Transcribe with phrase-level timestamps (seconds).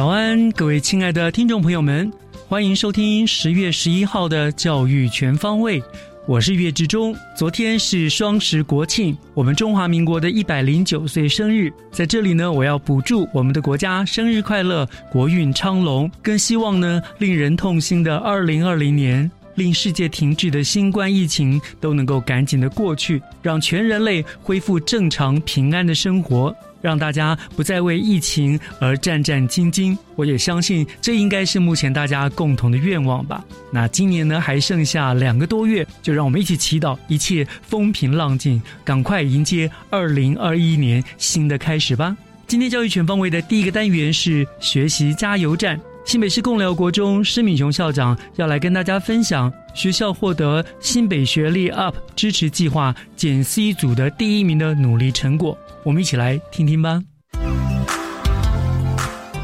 [0.00, 2.10] 早安，各位亲爱的听众朋友们，
[2.48, 5.82] 欢迎收听十月十一号的教育全方位。
[6.26, 7.14] 我是岳志忠。
[7.36, 16.10] 昨天是双十国庆，我们中华民国的一百零九岁生日，在这里呢，我要补祝我们的国家生日快乐，国运昌隆。
[16.22, 26.54] 更希望呢，令人痛心的二零二零年，令世界停滞的新冠疫情都能够赶紧的过去，让全人类恢复正常平安的生活。
[26.82, 33.44] 让大家不再为疫情而战战兢兢，我也相信这应该是目前大家共同的愿望吧。
[33.70, 42.16] 那今年呢，还剩下两个多月，就让我们一起祈祷一切风平浪静，赶快迎接二零二一年新的开始吧。
[42.46, 45.78] 今天教育全方位的第一个单元是学习加油站。
[46.04, 55.56] 新北市贡寮国中施敏雄校长要来跟大家分享学校获得新北学历 UP 支持计划减 C 组的第一名的努力成果。
[55.84, 57.00] 我们一起来听听吧。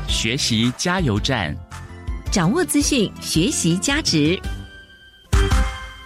[0.08, 1.54] 学习加油站，
[2.32, 4.40] 掌握资讯，学习加值。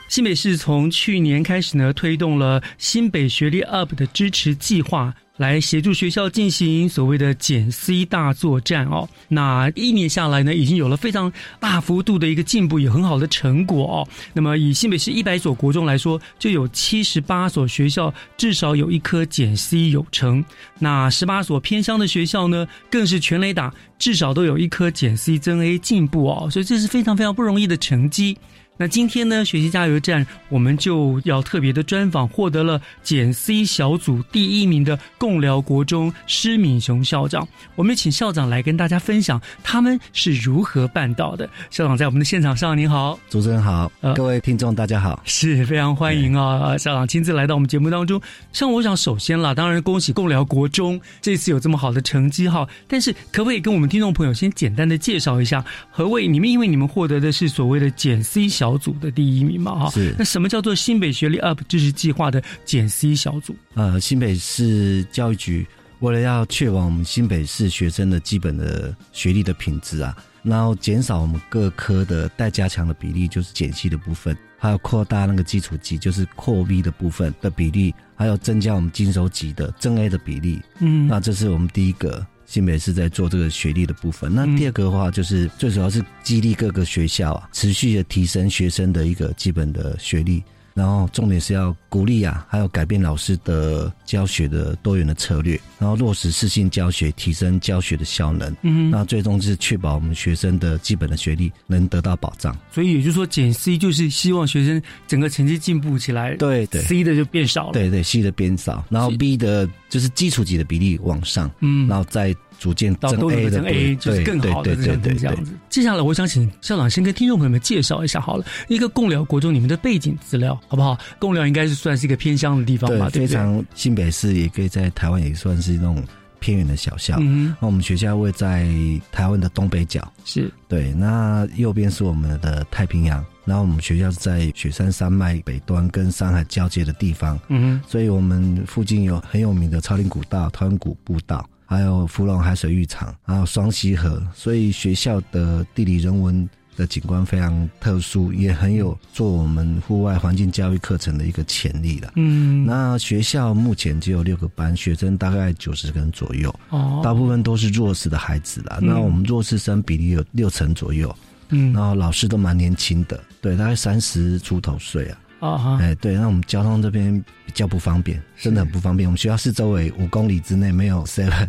[0.08, 5.14] 新北市从去年开始呢，推动了新北学历 UP 的支持计划。
[5.40, 14.08] 来协助学校进行所谓的减 C 大作战哦，那一年下来呢，已经有了非常大幅度的一个进步，有很好的成果哦。
[14.34, 20.44] 那么以新北市一百所国中来说，就有七十八所学校至少有一科减 C 有成，
[20.78, 28.36] 那十八所偏乡的学校呢，更是全雷打，至少都有一科减 C 增 A 进步哦，所以这是非常非常不容易的成绩。
[28.80, 37.46] 那今天呢，学习加油站，我们就要特别的专访获得了减 C 小组第一名的共寮国中施敏雄校长。
[37.76, 41.46] 我们请校长来跟大家分享他们是如何办到的。
[41.68, 46.78] 校长在我们的现场上，您好，主持人好，呃，各位听众大家好，是非常欢迎啊！
[46.78, 48.18] 校长亲自来到我们节目当中。
[48.50, 52.66] 像我想，首先啦，当然恭喜共寮国中这次有这么好的成绩哈。
[52.88, 56.48] 但是可不可以跟我们听众朋友先简单的介绍一下何谓你们？
[56.48, 58.69] 因为你们获得的是所谓的减 C 小。
[58.70, 63.56] 小组的第一名嘛，哈，是那什么叫做新北学历 UP 支持计划的减 C 小组？
[63.74, 65.66] 呃，新北市教育局
[65.98, 80.60] 为了要确保我们新北市学生的基本的学历的品质啊，然后减少我们各科的待加强的比例，就是减 C 的部分，还有扩大那个基础级，就是扩 V 的部分的比例，还有增加我们金手级的正 A 的比例。
[80.78, 82.24] 嗯，那这是我们第一个。
[82.50, 90.42] 新北是在做这个学历的部分，那第二个的话就是最主要是激励各个学校啊，持续的提升学生的一个基本的学历。
[90.80, 98.50] 然后重点是要鼓励啊，还有改变老师的教学的多元的策略，然后落实适性教学，提升教学的效能。
[98.62, 102.56] 嗯，那最终是确保我们学生的基本的学历能得到保障。
[102.72, 106.34] 所以也就是说，减 C 就是希望学生整个成绩进步起来。
[106.36, 107.72] 对对，C 的就变少了。
[107.74, 111.50] 对对，C 的变少，然后 B 的就是基础级的比例往上。
[111.60, 112.34] 嗯，然后再。
[112.60, 115.52] 逐渐到都能增 A 就是更好的这样子。
[115.70, 120.98] 接下来，我想请校长先跟听众朋友们介绍一下好了，一个共寮国中你们的背景资料好不好？
[121.18, 123.08] 共寮应该是算是一个偏乡的地方吧？
[123.08, 126.04] 非常新北市也可以在台湾也算是那种
[126.38, 127.16] 偏远的小校。
[127.20, 128.68] 嗯，那我们学校位在
[129.10, 130.92] 台湾的东北角，是对。
[130.92, 137.40] 那右边是我们的太平洋，然后我们学校是在雪山山脉北端跟山海交界的地方。
[137.48, 141.48] 嗯，所以我们附近有很有名的超林古道、桃园古步道。
[141.70, 152.10] 还有芙蓉海水浴场，还有双溪河，所以学校的地理人文的景观非常特殊，也很有做我们户外环境教育课程的一个潜力了。
[152.16, 158.78] 嗯，那学校目前只有六个班，学生大概九十个人左右，哦，大部分都是弱势的孩子啦。
[158.80, 161.14] 嗯那我们弱势生比例有六成左右，
[161.50, 165.18] 嗯然后老师都蛮年轻的，对，大概三十出头岁啊。
[165.40, 169.08] 啊哈，哎，对，那我们交通这边比较不方便，真的很不方便。
[169.08, 171.48] 我们学校市周围五公里之内没有 seven，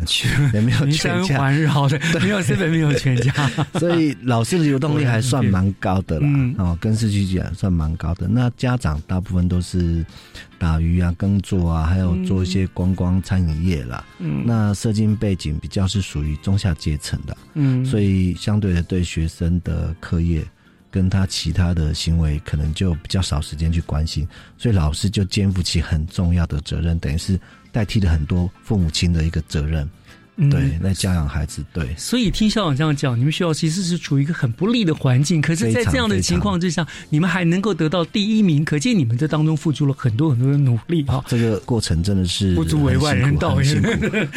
[0.54, 3.32] 也没有全家，环绕的，没有 seven，没有全家，
[3.78, 6.26] 所以老师的流动力还算蛮高的啦。
[6.26, 8.26] 嗯哦，跟市区讲算蛮高的。
[8.26, 10.04] 那家长大部分都是
[10.58, 14.02] 打鱼啊、耕作啊，还有做一些观光餐饮业啦。
[14.18, 20.42] 嗯，那社经背景比较是属于中下阶层的，嗯，所以相对的对学生的课业
[20.92, 24.28] 跟他其他的行为，可能就比较少时间去关心，
[24.58, 27.40] 所以老师就肩负起很重要的责任，等于是
[27.72, 29.88] 代替了很多父母亲的一个责任，
[30.36, 31.94] 嗯对，来教养孩子，对。
[31.96, 41.22] 所以听校长这样讲，你们学校其实是处于一个很不利的环境，可是，在这样的情况之下，你们还能够得到第一名，可见你们这当中付出了很多很多的努力哈。
[41.28, 43.60] 这个过程真的是不足为外人道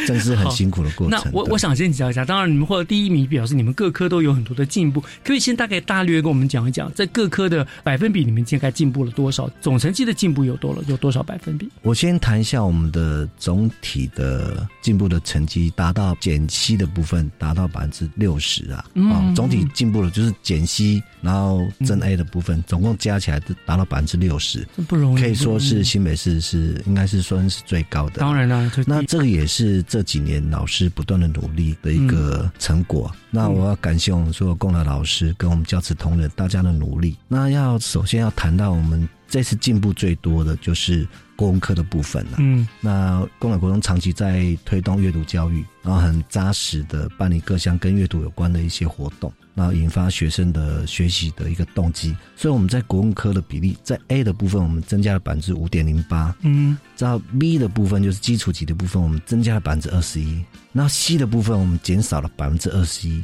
[0.06, 1.18] 真是很辛苦的 过程。
[1.24, 5.02] 那我我想先讲一下，当然你们获得第一名，表示你们各科都有很多的进步。
[5.24, 9.50] 可以先大概大略跟我们讲一讲，在各科的百分比，你们大概进步了多少？
[9.60, 11.68] 总成绩的进步有多了有多少百分比？
[11.82, 28.20] 我先谈一下我们的总体的进步的成绩，达到减息的部分达到百分之六十啊，嗯哦，总体进步了就是减息，然后增 A 的部分，总共加起来都达到百分之六十，不容易，可以说是嗯新北市是应该是算是最高的。
[28.20, 33.08] 当然了，就那这个也是这几年老师不断的努力的一个成果。
[33.30, 37.16] 那我要感谢我们所有共的老师跟我们教职同仁大家的努力。
[37.28, 41.06] 那要首先要谈到我们这次进步最多的就是
[41.36, 42.36] 国文科的部分了。
[42.38, 52.16] 嗯那共产国中长期在推动阅读教育，然后很扎实的办理各项跟阅读有关的一些活动，然后引发学生的学习的一个动机。
[52.34, 60.42] 所以我们在国文科的比例，在 A 的部分我们增加了百分之五点零八，嗯到 B 的部分就是基础级的部分，我们增加了百分之二十一，
[60.72, 63.22] 那 C 的部分我们减少了百分之二十一。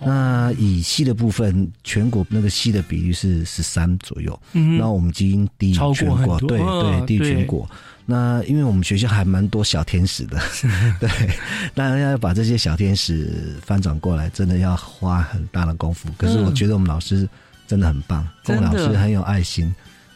[0.00, 7.68] 那以 C 的部分，全国那个烯的比率是十三左右，嗯，那我们基因低于全国，对嗯对，低于全国。
[8.06, 10.38] 那因为我们学校还蛮多小天使的，
[11.00, 11.08] 对，
[11.74, 16.10] 那要把这些小天使翻转过来，真的要花很大的功夫。
[16.18, 17.26] 可是我觉得我们老师
[17.66, 19.74] 真的很棒，龚真的老师很有爱心。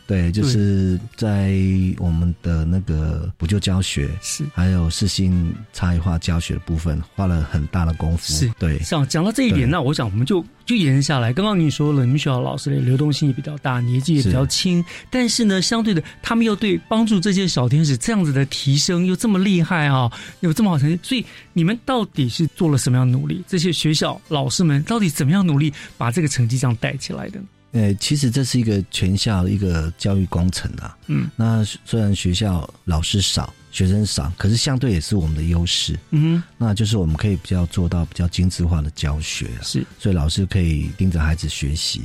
[0.08, 1.52] 对，就是在
[1.98, 8.32] 我们的那个补救教学，是还有视性差异化教学的部分，花了很大的功夫。
[8.32, 11.30] 是对，像讲到这一点，那我想我们就就延伸下来。
[11.30, 21.22] 刚刚你说了，你们学校老师的流动性也比较大，年纪也比较轻，但是呢，相对的，他们又对帮助这些小天使这样子的提升又这么厉害啊，有这么好成绩，所以
[21.52, 23.44] 你们到底是做了什么样的努力？
[23.46, 27.44] 这些学校老师们到底怎么样努力把这个成绩这样带起来的呢？
[27.72, 30.96] 呃，其实这是一个全校一个教育工程啊。
[31.06, 35.98] 嗯那虽然学校老师少，学生少，可是相对也是我们的优势。
[36.10, 42.02] 嗯那就是我们可以比较做到比较精致化的教学啊，是所以老师可以盯着孩子学习。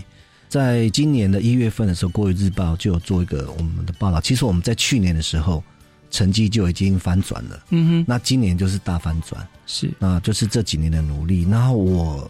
[0.50, 4.22] 在今年的一月份的时候，《国语日报》就有做一个我们的报道。
[4.22, 5.64] 其实我们在去年的时候，
[6.12, 7.64] 成绩就已经翻转了。
[7.72, 11.48] 嗯哼那今年就是大翻转，是那就是这几年的努力。
[11.50, 12.30] 然后我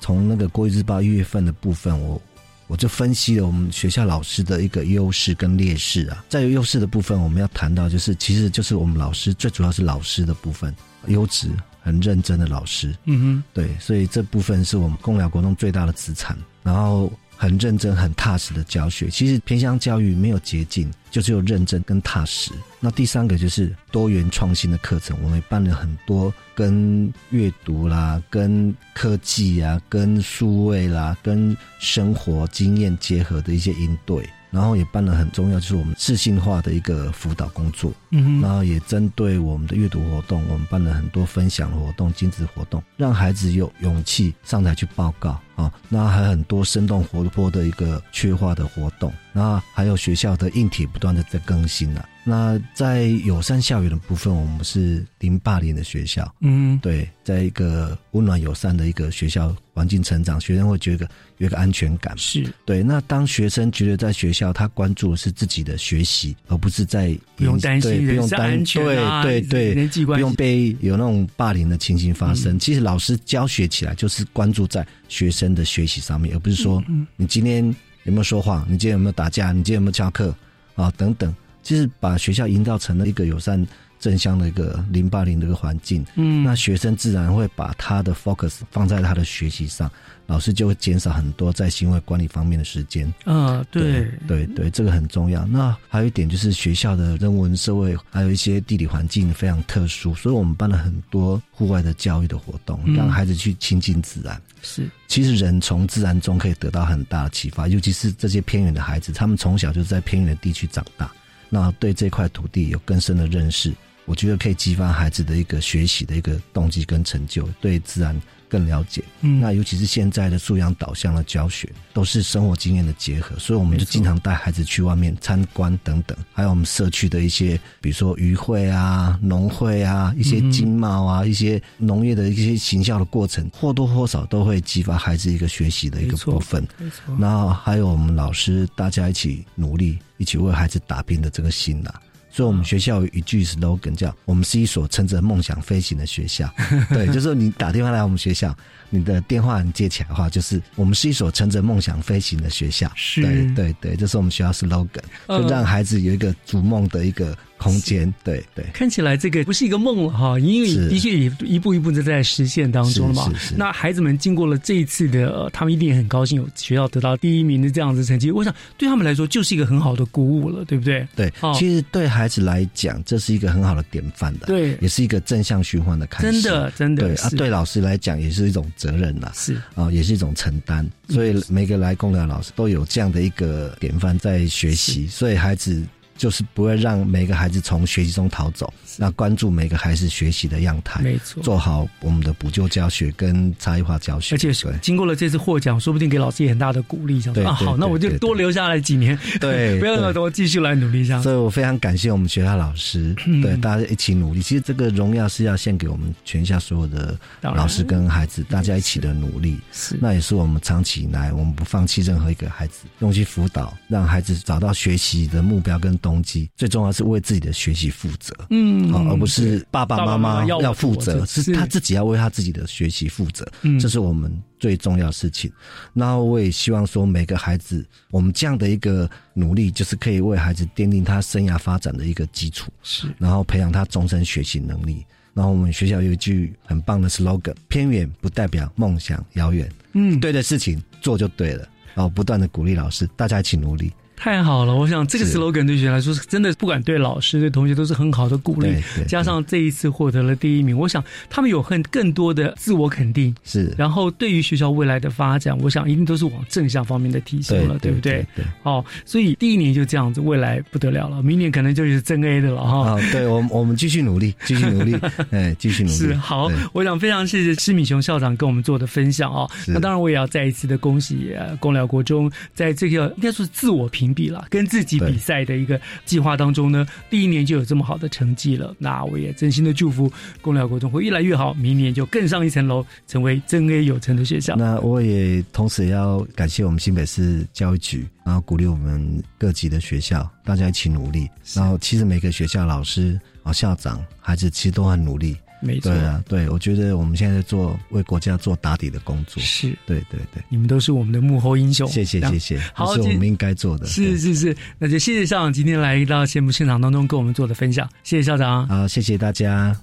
[0.00, 2.22] 从那个《国语日报》一月份的部分，我
[2.66, 6.24] 我就分析了我们学校老师的一个优势跟劣势啊。
[6.28, 10.74] 在优势的部分，我们要谈到就是，其实就是我们老师最主要是老师的部分，
[11.06, 11.48] 优质、
[11.80, 12.94] 很认真的老师。
[13.04, 16.36] 嗯哼对，所以这部分是我们公疗国中最大的资产。
[16.62, 19.08] 然后很认真、很踏实的教学。
[19.08, 22.50] 其实偏向教育没有捷径，就只有认真跟踏实。
[22.80, 34.28] 那第三个就是多元创新的课程，我们办了很多跟阅读啦、跟科技啊、跟数位啦、跟生活经验结合的一些应对。
[34.54, 37.92] 然后也办了很重要，就是我们自信化的一个辅导工作。
[38.10, 45.72] 嗯哼，然后也针对我们的阅读活动，我们办了很多分享活动、亲子活动，让孩子有勇气上台去报告啊。
[45.88, 52.08] 那还有很多生动活泼的一个缺化的活动，那还有学校的硬体不断的在更新啊。
[52.26, 62.16] 那在友善校园的部分，我们是零霸凌的学校，嗯对，在一个温暖友善的一个学校环境成长，学生会觉得有一个安全感。
[62.16, 72.58] 是对，那当学生觉得在学校他关注的是自己的学习，而不是在不用担心对不用担安全啊对对对，不用被有那种霸凌的情形发嗯生。
[72.58, 77.62] 其实老师教学起来就是关注在学生的学习上面，而不是说嗯你今天
[78.04, 80.34] 有没有说谎，你今天有没有打架，你今天有没有翘课
[80.74, 81.34] 啊等等。
[81.64, 83.66] 其实把学校营造成了一个友善
[83.98, 89.90] 正向的一个零霸凌的一个环境，嗯，那学生自然会把他的 focus 放在他的学习上，
[90.26, 93.10] 老师就会减少很多在行为管理方面的时间。
[93.24, 95.46] 啊，对对对，这个很重要。
[95.46, 104.38] 那还有一点就是学校的人文社会，还有一些地理环境非常特殊，所以我们办了很多户外的教育的活动，嗯让孩子去亲近自然。
[104.60, 111.10] 是，其实人从自然中可以得到很大的启发，尤其是这些偏远的孩子，他们从小就在偏远的地区长大，
[111.48, 113.72] 那对这块土地有更深的认识，
[114.06, 119.02] 我觉得可以激发孩子的一个学习的一个动机跟成就，对自然更了解。
[119.22, 136.62] 嗯，那尤其是现在的素养导向的教学，都是生活经验的结合，所以我们就经常带孩子去外面参观等等，还有我们社区的一些，比如说渔会啊、农会啊、一些经贸啊、一些农业的一些行销的过程，或多或少都会激发孩子一个学习的一个部分。
[136.78, 141.92] 没错，然后还有我们老师大家一起努力，一起为孩子打拼的这个心呐、
[142.34, 146.52] 所以，我们学校有一句 slogan 叫“我们是一所乘着梦想飞行的学校”。
[146.90, 148.52] 对，就是你打电话来我们学校，
[148.90, 152.90] 你的电话你接起来的话，就是我们是一所乘着梦想飞行的学校。
[152.96, 154.88] 是对对对，这是我们学校 slogan，
[155.28, 158.12] 呃就让孩子有一个逐梦的一个空间。
[158.22, 158.64] 对对。
[158.72, 163.32] 看起来这个不是一个梦了哈，因为的确也一步一步的在实现当中了嘛。
[163.56, 168.30] 那孩子们经过了这一次的，呃他们一定也很高兴，有学校得到第一名的这样子成绩。
[168.30, 171.06] 我想对他们来说就是一个很好的鼓舞了，对不对？
[171.16, 176.42] 对，哦其实对孩子来讲，这是一个很好的典范的，对也是一个正向循环的开始。
[176.42, 180.88] 真的真的对啊，对老师来讲也是一种责任啦，是啊、也是一种承担。
[181.08, 185.84] 所以每个来公疗老师都有这样的一个典范在学习，所以孩子
[186.16, 191.42] 就是不会让每个孩子从学习中逃走，那关注每个孩子学习的样态，没错。
[191.42, 201.24] 做好我们的补救教学跟差异化教学，而且对经过了这次获奖，说不定给老师也很大的鼓励，想说啊，对对好，那我就多留下来几年， 对不要那么多，继续来努力这样子。
[201.24, 204.40] 所以我非常感谢我们学校老师，嗯对大家一起努力。
[204.40, 209.58] 其实这个荣耀是要献给我们全校所有的老师跟孩子，大家一起的努力。
[209.72, 216.50] 是那也是我们长期以来，我们不放弃任何一个孩子，用心辅导，让孩子找到学习的目标跟动机。
[216.54, 223.50] 最重要是为自己的学习负责，嗯好、而不是爸爸妈妈妈要负责，是是他自己要为他自己的学习负责。
[223.62, 224.30] 嗯这是我们
[224.60, 225.50] 最重要的事情。
[225.94, 235.06] 然后我也希望说，每个孩子，我们这样的一个努力，就是可以为孩子奠定他生涯发展的一个基础，是然后培养他终身学习能力。
[235.32, 241.66] 然后我们学校有一句很棒的 slogan：偏远不代表梦想遥远，嗯，对的事情做就对了。
[241.94, 243.92] 然后不断的鼓励老师，大家一起努力。
[244.16, 244.74] 太好了！
[244.74, 248.74] 我想这个 slogan 对学生来说是真的，不管对老师、对同学都是很好的鼓励
[249.06, 258.26] 加上这一次获得了第一名，我想他们有很更多的自我肯定，是然后对于学校未来的发展，我想一定都是往正向方面的提升了，对不对对？
[258.36, 258.44] 对。
[258.62, 262.92] 哦，所以第一年就这样子，未来不得了了，明年可能就是真 A 的了哈。
[262.92, 264.96] 啊，对我们 我们继续努力，继续努力，
[265.30, 265.94] 哎，继续努力。
[265.94, 269.50] 是好，我想非常谢谢施敏雄校长跟我们做的分享哦。
[269.66, 278.74] 那当然，我也要再一次的恭喜呃公寮国中在这个应该说是自我评比了，跟自己比赛的一个计划当中呢，第一年就有这么好的成绩了。
[278.78, 284.54] 那我也真心的祝福公寮国中会越来越好，明年就更上一层楼，成为真 A 有成的学校。
[284.56, 291.28] 那我也同时也要感谢我们新北市教育局，然后鼓励我们各级的学校，大家一起努力。
[291.54, 295.36] 然后其实每个学校老师啊、校长、孩子其实都很努力。
[295.64, 299.42] 没错对，啊，对，我觉得我们现在在做为国家做打底的工作。
[299.42, 301.88] 是对对对，你们都是我们的幕后英雄。
[301.88, 303.86] 谢谢谢谢，好是我们应该做的。
[303.86, 308.68] 是是是，那就谢谢校长今天来到节目现场当中跟我们做的分享，谢谢校长。
[308.68, 309.74] 好，谢谢大家。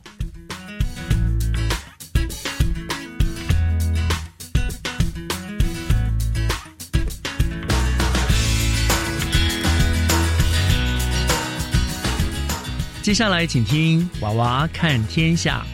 [13.02, 15.66] 接下来请听《娃娃看天下》。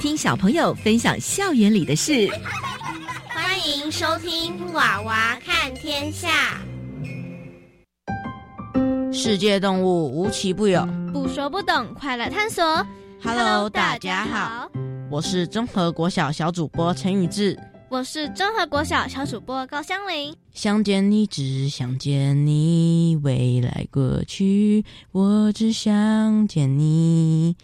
[0.00, 2.30] 听小朋友分享校园里的事。
[3.30, 6.28] 欢迎收听《娃娃看天下》。
[9.16, 10.86] 世界动物无奇不有。
[11.10, 12.62] 不说不懂，快乐探索。
[13.22, 14.70] Hello，大家好，
[15.10, 17.58] 我是综合国小小主播陈宇智。
[17.88, 20.36] 我是综合国小小主播高香玲。
[20.52, 27.56] 想见你，只想见你，未来过去，我只想见你。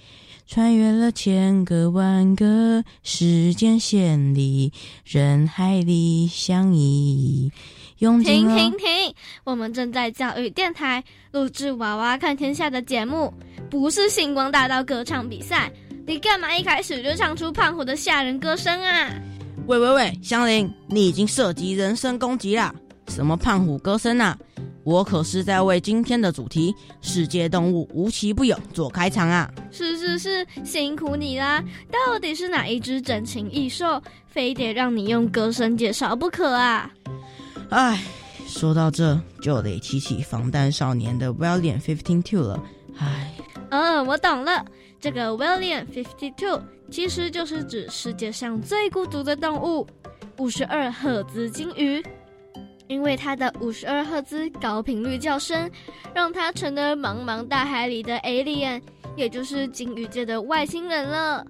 [0.47, 4.73] 穿越了千个万个时间线里，
[5.05, 7.53] 人海里相依。
[8.03, 9.15] 停停停！
[9.45, 13.33] 我们正在教育电台录制《娃娃看天下》的节目，
[13.71, 15.71] 不是星光大道歌唱比赛。
[16.05, 19.09] 你干嘛一开始就唱出胖虎的吓人歌声啊？
[19.69, 22.75] 喂喂喂，香菱，你已经涉及人身攻击啦！
[23.07, 24.37] 什么胖虎歌声啊？
[24.83, 29.49] 我可是在为今天的主题“世界动物无奇不有”做开场啊！
[29.71, 31.63] 是是是，辛苦你啦！
[31.89, 36.91] 到底是哪一只珍禽异兽，非得让你用歌声介绍不可啊？
[37.73, 37.99] 唉，
[38.47, 42.63] 说到这就得提起防弹少年的 William Fifteen Two 了。
[42.99, 43.33] 唉，
[43.71, 44.63] 嗯，我懂了，
[45.01, 49.87] 这个 William Fifty Two 其实就是指世界上最孤独的动物——
[50.37, 52.05] 五十二赫兹鲸鱼。
[52.89, 55.71] 因为它的五十二赫兹高频率叫声，
[56.15, 58.83] 让它成了茫茫大海里的 alien，
[59.17, 61.43] 也就是鲸鱼界的外星人了，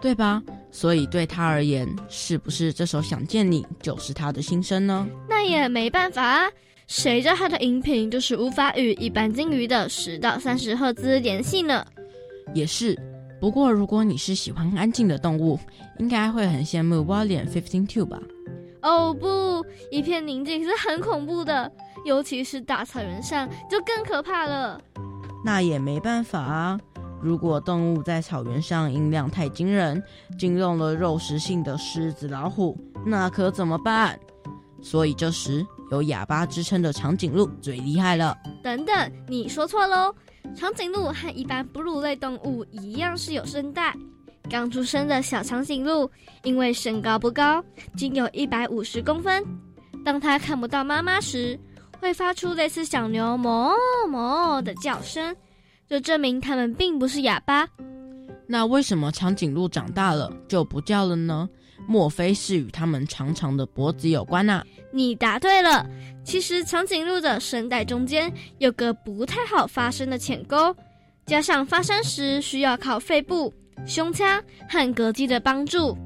[0.00, 0.40] 对吧？
[0.76, 5.08] 所以对他而言，是不是这首《想见你》就是他的心声呢？
[5.26, 6.50] 那也没办法啊，
[6.86, 11.82] 谁叫他的音频就是无法与一般鲸鱼的十到三十赫兹联系呢？
[12.52, 12.94] 也是。
[13.40, 15.58] 不过如果你是喜欢安静的动物，
[15.98, 18.20] 应该会很羡慕 Fifteen Two 吧。
[18.82, 21.72] 哦不，一片宁静是很恐怖的，
[22.04, 24.78] 尤其是大草原上就更可怕了。
[25.42, 26.78] 那也没办法啊，
[27.26, 30.00] 如果动物在草原上音量太惊人，
[30.38, 34.16] 惊动了肉食性的狮子、老虎，那可怎么办？
[34.80, 38.38] 所以这时有哑巴之称的长颈鹿最厉害了。
[38.62, 40.14] 等等，你说错喽，
[40.54, 43.92] 长颈鹿和一般哺乳类动物一样是有声带。
[44.48, 46.08] 刚出生的小长颈鹿，
[46.44, 47.60] 因为身高不高，
[47.96, 49.44] 仅有一百五十公分，
[50.04, 51.58] 当它看不到妈妈时，
[51.98, 53.74] 会发出类似小牛“哞
[54.08, 55.34] 哞”的叫声，
[55.88, 57.68] 这证明他们并不是哑巴。
[58.46, 61.48] 那为什么长颈鹿长大了就不叫了呢？
[61.86, 64.64] 莫非是与它们长长的脖子有关啊？
[64.92, 65.86] 你答对了，
[66.24, 70.74] 其实长颈鹿的声带中间有个不太好发声的浅沟，
[71.26, 73.52] 加上发声时需要靠肺部。
[73.84, 75.96] 胸腔和膈肌的帮助，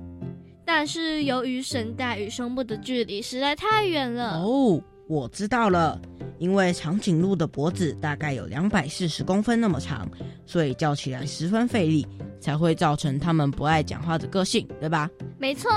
[0.64, 4.40] 但是由于声带与胸部的距离实在太远了。
[4.40, 6.00] 哦，我知道了，
[6.38, 10.08] 因为长颈鹿的脖子大概有两百四十公分那么长，
[10.46, 12.06] 所以叫起来十分费力，
[12.40, 15.10] 才会造成它们不爱讲话的个性，对吧？
[15.36, 15.68] 没错，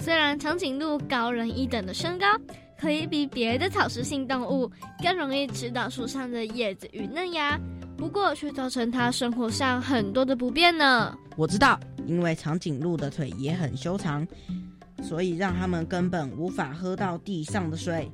[0.00, 2.26] 虽然长颈鹿高人一等的身高，
[2.76, 4.68] 可以比别的草食性动物
[5.00, 7.56] 更容易吃到树上的叶子与嫩芽。
[7.96, 11.16] 不过却造成它生活上很多的不便呢。
[11.36, 14.26] 我知道，因为长颈鹿的腿也很修长，
[15.00, 18.10] 所以让它们根本无法喝到地上的水，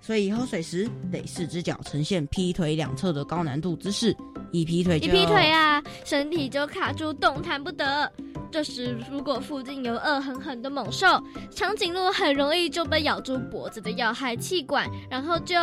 [0.00, 4.16] 所以喝水时得四只脚呈现劈腿两侧的高难度姿势，
[4.50, 8.10] 一劈腿一劈腿啊，身体就卡住，动弹不得。
[8.50, 15.54] 这时如果附近有恶狠狠的猛兽，长颈鹿很容易就被咬住脖子的要害气管，然后就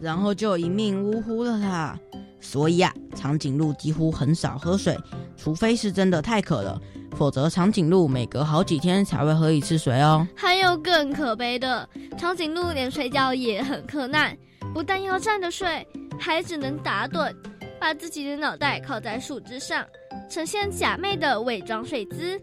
[0.00, 1.96] 然后就一命呜呼了啦。
[2.40, 4.98] 所以啊，长颈鹿几乎很少喝水，
[5.36, 6.80] 除非是真的太渴了，
[7.16, 10.26] 否则长颈鹿每隔好几天才会喝一次水哦。
[10.36, 14.36] 还有更可悲的，长颈鹿连睡觉也很困难，
[14.74, 15.86] 不但要站着睡，
[16.18, 17.32] 还只能打盹，
[17.80, 19.86] 把自己的脑袋靠在树枝上，
[20.28, 22.40] 呈现假寐的伪装睡姿。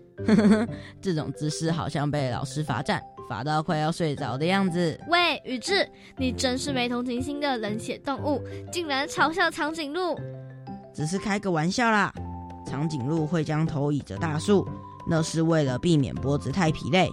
[1.02, 3.02] 这种姿势好像被老师罚站。
[3.30, 5.00] 罚到快要睡着的样子。
[5.08, 10.19] 喂，宇智，你真是没同情心的冷血动物，竟然嘲笑长颈鹿！
[10.93, 12.13] 只是开个玩笑啦。
[12.65, 14.67] 长颈鹿会将头倚着大树，
[15.08, 17.10] 那是为了避免脖子太疲累。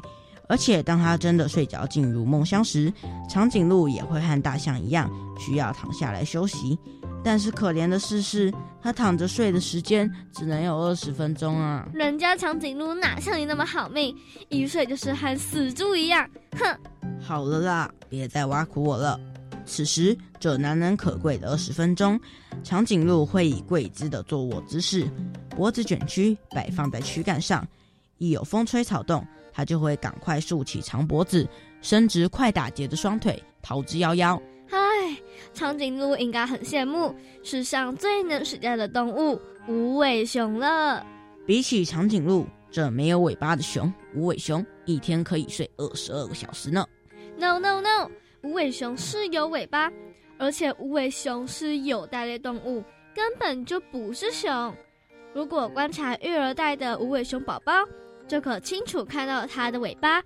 [0.49, 2.93] 而且，当它真的睡着进入梦乡时，
[3.29, 6.77] 长颈鹿也会和大象一样，需要躺下来休息。
[7.23, 8.53] 但是可怜的事是，
[8.83, 11.87] 他躺着睡的时间只能有二十分钟啊！
[11.93, 14.17] 人家长颈鹿哪像你那么好命，
[14.49, 16.29] 一睡就是和死猪一样。
[16.59, 16.79] 哼！
[17.21, 19.21] 好了啦，别再挖苦我了。
[19.67, 22.19] 此时，这难能可贵的二十分钟，
[22.65, 25.07] 长颈鹿会以跪姿的坐卧姿势，
[25.51, 27.65] 脖子卷曲摆放在躯干上，
[28.17, 31.47] 一有风吹草动，它就会赶快竖起长脖子，
[31.83, 34.41] 伸直快打结的双腿，逃之夭夭。
[35.01, 35.17] 唉，
[35.55, 41.05] 长颈鹿应该很羡慕世上最能睡觉的动物——无尾熊了。
[41.47, 46.87] 比起长颈鹿，这没有尾巴的熊——无尾熊，一天可以睡二十二个小时呢。
[47.39, 48.11] No No No，
[48.43, 49.91] 无尾熊是有尾巴，
[50.39, 52.85] 而且无尾熊是有袋类动物，
[53.15, 54.77] 根本就不是熊。
[55.33, 57.73] 如果观察育儿袋的无尾熊宝宝，
[58.29, 60.23] 就可清楚看到它的尾巴。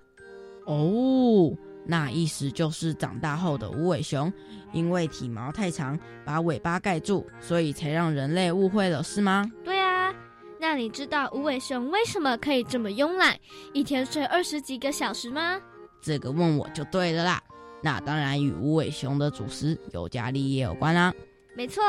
[0.65, 1.55] 哦。
[1.87, 4.33] 那意思就是长大后的无尾熊，
[4.75, 9.49] 因为体毛太长，把尾巴盖住，所以才让人类误会了，是吗？
[9.63, 10.13] 对啊。
[10.59, 13.37] 那你知道无尾熊为什么可以这么慵懒，
[13.73, 15.59] 一天睡二十几个小时吗？
[16.01, 17.41] 这个问我就对了啦。
[17.81, 21.13] 那当然与无尾熊的主食尤加利叶有关啦。
[21.55, 21.81] 没错，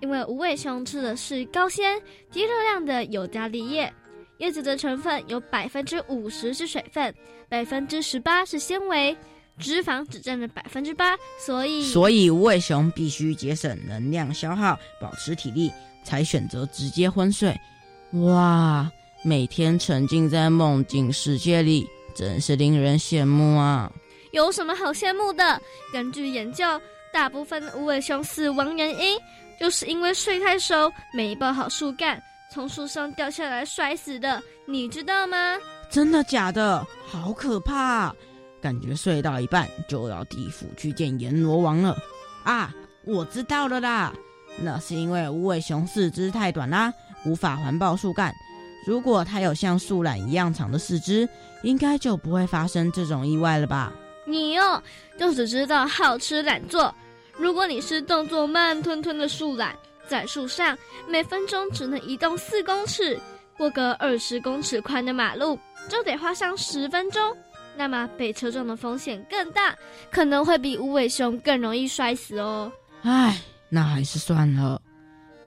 [0.00, 2.00] 因为无尾熊吃的是高纤、
[2.30, 3.92] 低热量的尤加利叶。
[4.38, 7.14] 叶子的成分有百分之五十是水分，
[7.48, 9.16] 百分之十八是纤维，
[9.58, 15.72] 脂肪只占了百分之八，所以所以无尾熊必须节省能量消耗，保持体力，
[16.04, 17.54] 才选择直接昏睡。
[18.12, 18.90] 哇，
[19.22, 23.90] 每天沉浸在梦境世界里，真是令人羡慕啊！
[24.32, 25.60] 有什么好羡慕的？
[25.92, 26.64] 根据研究，
[27.12, 29.18] 大部分的无尾熊死亡原因
[29.60, 32.20] 就是因为睡太熟，没抱好树干，
[32.52, 34.42] 从树上掉下来摔死的。
[34.66, 35.56] 你知道吗？
[35.90, 36.84] 真的假的？
[37.06, 38.14] 好可怕！
[38.62, 41.96] 感觉睡到一半就要地府去见阎罗王了。
[42.44, 42.72] 啊，
[43.04, 44.12] 我知道了啦，
[44.60, 46.92] 那是因为无尾熊四肢太短啦，
[47.26, 48.32] 无法环抱树干。
[48.86, 51.28] 如果它有像树懒一样长的四肢，
[51.62, 53.92] 应该就不会发生这种意外了吧？
[54.24, 54.80] 你哦，
[55.18, 56.94] 就只知道好吃懒做。
[57.36, 60.76] 如果你是动作慢吞吞的树懒，在树上
[61.08, 63.18] 每分钟只能移动四公尺，
[63.56, 67.36] 过个二十公尺宽的马路就得花上十分钟，
[67.76, 69.76] 那么被车撞的风险更大，
[70.10, 72.70] 可能会比无尾熊更容易摔死哦。
[73.02, 74.80] 唉，那还是算了。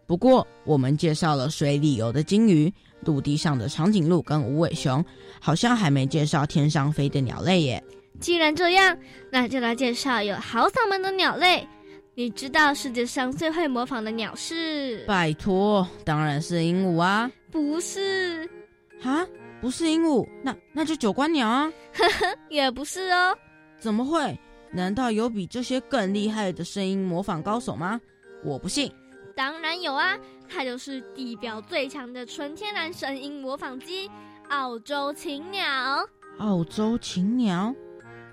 [0.07, 5.03] 不过我们介绍了水里游的金鱼、陆地上的长颈鹿跟无尾熊，
[5.39, 7.83] 好像还没介绍天上飞的鸟类耶。
[8.19, 8.97] 既然这样，
[9.31, 11.67] 那就来介绍有好嗓门的鸟类。
[12.17, 15.03] 你知道世界上最会模仿的鸟是？
[15.05, 17.29] 拜托，当然是鹦鹉啊！
[17.51, 18.49] 不是？
[19.01, 19.27] 哈，
[19.61, 21.71] 不是鹦鹉，那那就九官鸟啊！
[21.93, 23.35] 呵呵，也不是哦。
[23.77, 24.39] 怎么会？
[24.71, 27.99] 难道有比这些更厉害的声音模仿高手吗？
[28.43, 28.91] 我不信。
[29.35, 30.17] 当然有啊，
[30.49, 34.09] 它就是地表最强的纯天然声音模仿机——
[34.49, 35.61] 澳洲琴鸟。
[36.39, 37.73] 澳洲琴鸟。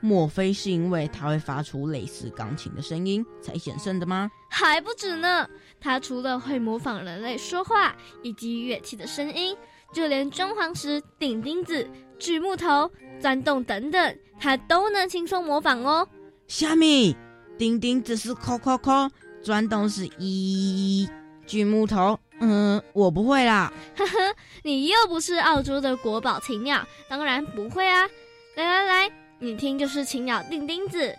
[0.04, 4.28] 莫非是因为它会发出类似钢琴的声音才显生的吗？
[4.50, 5.48] 还不止呢，
[5.80, 9.56] 它除了会模仿人类说话以及乐器的声音，
[9.92, 11.86] 就连装潢时钉钉子、
[12.18, 16.08] 锯木头、钻洞等等，它都能轻松模仿哦。
[16.48, 17.16] 虾米？
[17.58, 19.10] 钉钉子是敲敲敲，
[19.42, 21.08] 钻洞是一
[21.46, 22.18] 锯木头。
[22.40, 23.72] 嗯，我不会啦。
[23.96, 28.08] 呵呵，你又不是澳洲的国宝禽鸟，当然不会啊。
[28.56, 29.12] 来来来。
[29.38, 31.16] 你听，就是禽鸟钉钉子，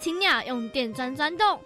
[0.00, 1.60] 禽鸟用电钻钻洞，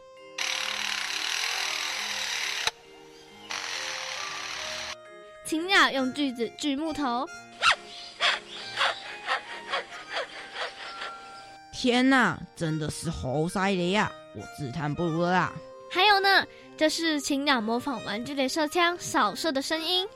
[5.46, 7.24] 青鸟用锯子锯木头。
[11.72, 14.11] 天哪，真的是猴塞雷呀！
[14.35, 15.52] 我自叹不如了啦。
[15.88, 16.44] 还有呢，
[16.76, 20.09] 这是青鸟模仿玩具雷射枪扫射的声音。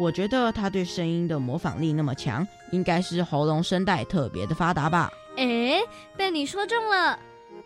[0.00, 5.12] 我觉得它对声音的模仿力那么强，应该是喉咙声带特别的发达吧？
[5.36, 5.80] 哎，
[6.16, 7.16] 被你说中了。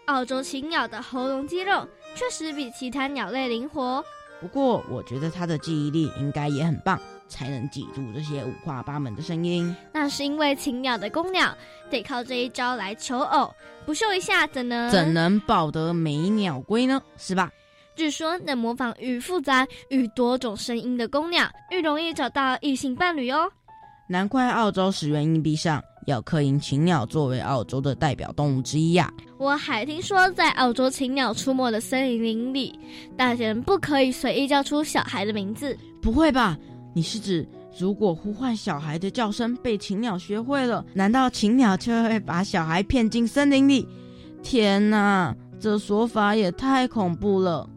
[0.06, 4.04] 澳洲青鸟的喉咙肌肉确实比其他鸟类灵活。
[4.40, 9.74] 不过，我觉得它的记忆力应该也很棒，才能记住这些五花八门的声音。
[9.92, 11.56] 那是因为青鸟的公鸟
[11.88, 13.54] 得靠这一招来求偶，
[13.86, 17.00] 不秀一下怎能怎能抱得美鸟归呢？
[17.16, 17.52] 是吧？
[17.94, 23.48] 据说能模仿与复杂、与多种声音的公鸟，愈容易找到异性伴侣哦。
[24.08, 29.12] 难怪澳洲十元硬币上要刻印禽鸟作为澳洲的代表动物之一呀。
[29.38, 32.78] 我还听说，在澳洲禽鸟出没的森林里，
[33.16, 35.76] 大人不可以随意叫出小孩的名字。
[36.00, 36.56] 不会吧？
[36.94, 43.88] 你是指如果呼唤小孩的叫声被禽鸟学会了，难道禽鸟就会把小孩骗进森林里？
[44.42, 47.68] 天哪，这说法也太恐怖了！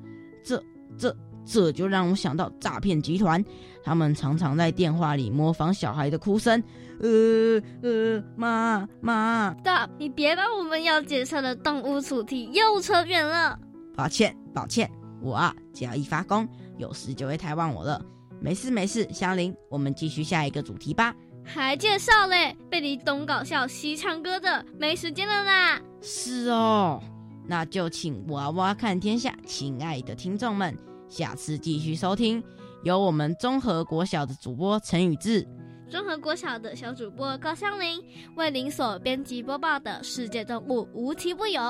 [0.43, 0.61] 这
[0.97, 3.43] 这这就让我想到诈骗集团，
[3.83, 6.61] 他们常常在电话里模仿小孩的哭声，
[7.01, 9.53] 呃呃，妈妈。
[9.63, 13.57] 大，你别把我们要介绍的动物主题又扯远了。
[13.95, 14.89] 抱歉，抱歉，
[15.21, 18.03] 我啊，只要一发功，有时就会太忘我了。
[18.41, 21.15] 没事没事，香菱，我们继续下一个主题吧。
[21.43, 22.55] 还介绍嘞？
[22.69, 25.81] 被你东搞笑西唱歌的，没时间了啦。
[26.01, 27.01] 是哦。
[27.47, 30.75] 那就请娃娃看天下，亲爱的听众们，
[31.07, 32.43] 下次继续收听
[32.83, 35.47] 由我们综合国小的主播陈宇智，
[35.95, 38.03] 综合国小的小主播高香玲
[38.35, 41.61] 为您所编辑播报的世界动物无奇不有。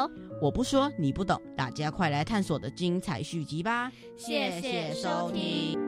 [0.41, 3.91] 我不说你不懂，大家快来探索的精彩续集吧！
[4.17, 5.85] 谢谢收听。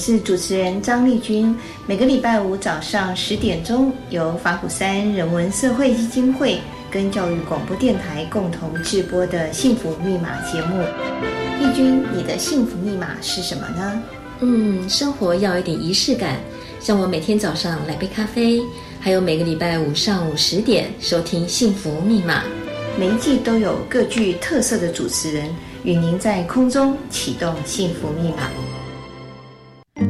[0.00, 1.54] 是主持人张丽君。
[1.86, 6.58] 每个礼拜五早上十点钟，由法鼓山人文社会基金会
[6.90, 10.82] 跟教育广播电台共同制播的《幸福密码》节目。
[11.60, 14.02] 丽君，你的幸福密码是什么呢？
[14.40, 16.40] 嗯，生活要有点仪式感，
[16.80, 18.62] 像我每天早上来杯咖啡，
[18.98, 22.38] 还有每个礼拜五上午十点收听《幸福密码》。
[22.98, 28.48] 每一季都有各具特色的主持人与您在空中启动幸福密码。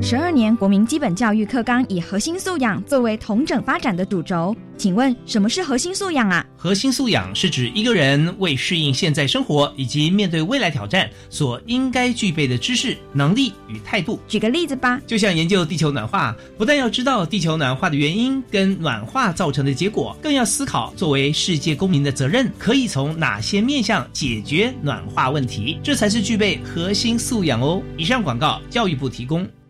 [0.03, 6.45] 十二年国民基本教育课纲以核心素养作为同整发展的主轴，请问什么是核心素养啊？
[6.57, 14.19] 核心素养是指一个人为适应现在生活以及面对未来挑战所应该具备的知识、能力与态度。
[14.27, 27.83] 举个例子吧，就像研究地球暖化，不但要知道地球暖化的原因跟暖化造成的结果，更要思考作为世界公民的责任可以从哪些面向解决暖化问题，这才是具备核心素养哦。
[27.99, 29.47] 以上广告，教育部提供。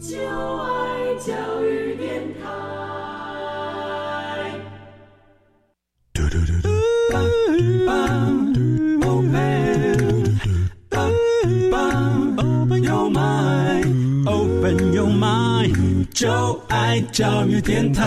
[0.00, 2.48] 就爱教育电台。
[12.42, 13.39] Open your mind,
[14.70, 16.30] open your mind，就
[16.68, 18.04] 爱教育电台。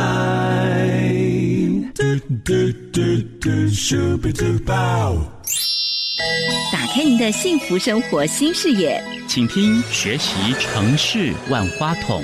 [6.71, 12.23] 打开您的幸福生活新视野，请听学习城市万花筒。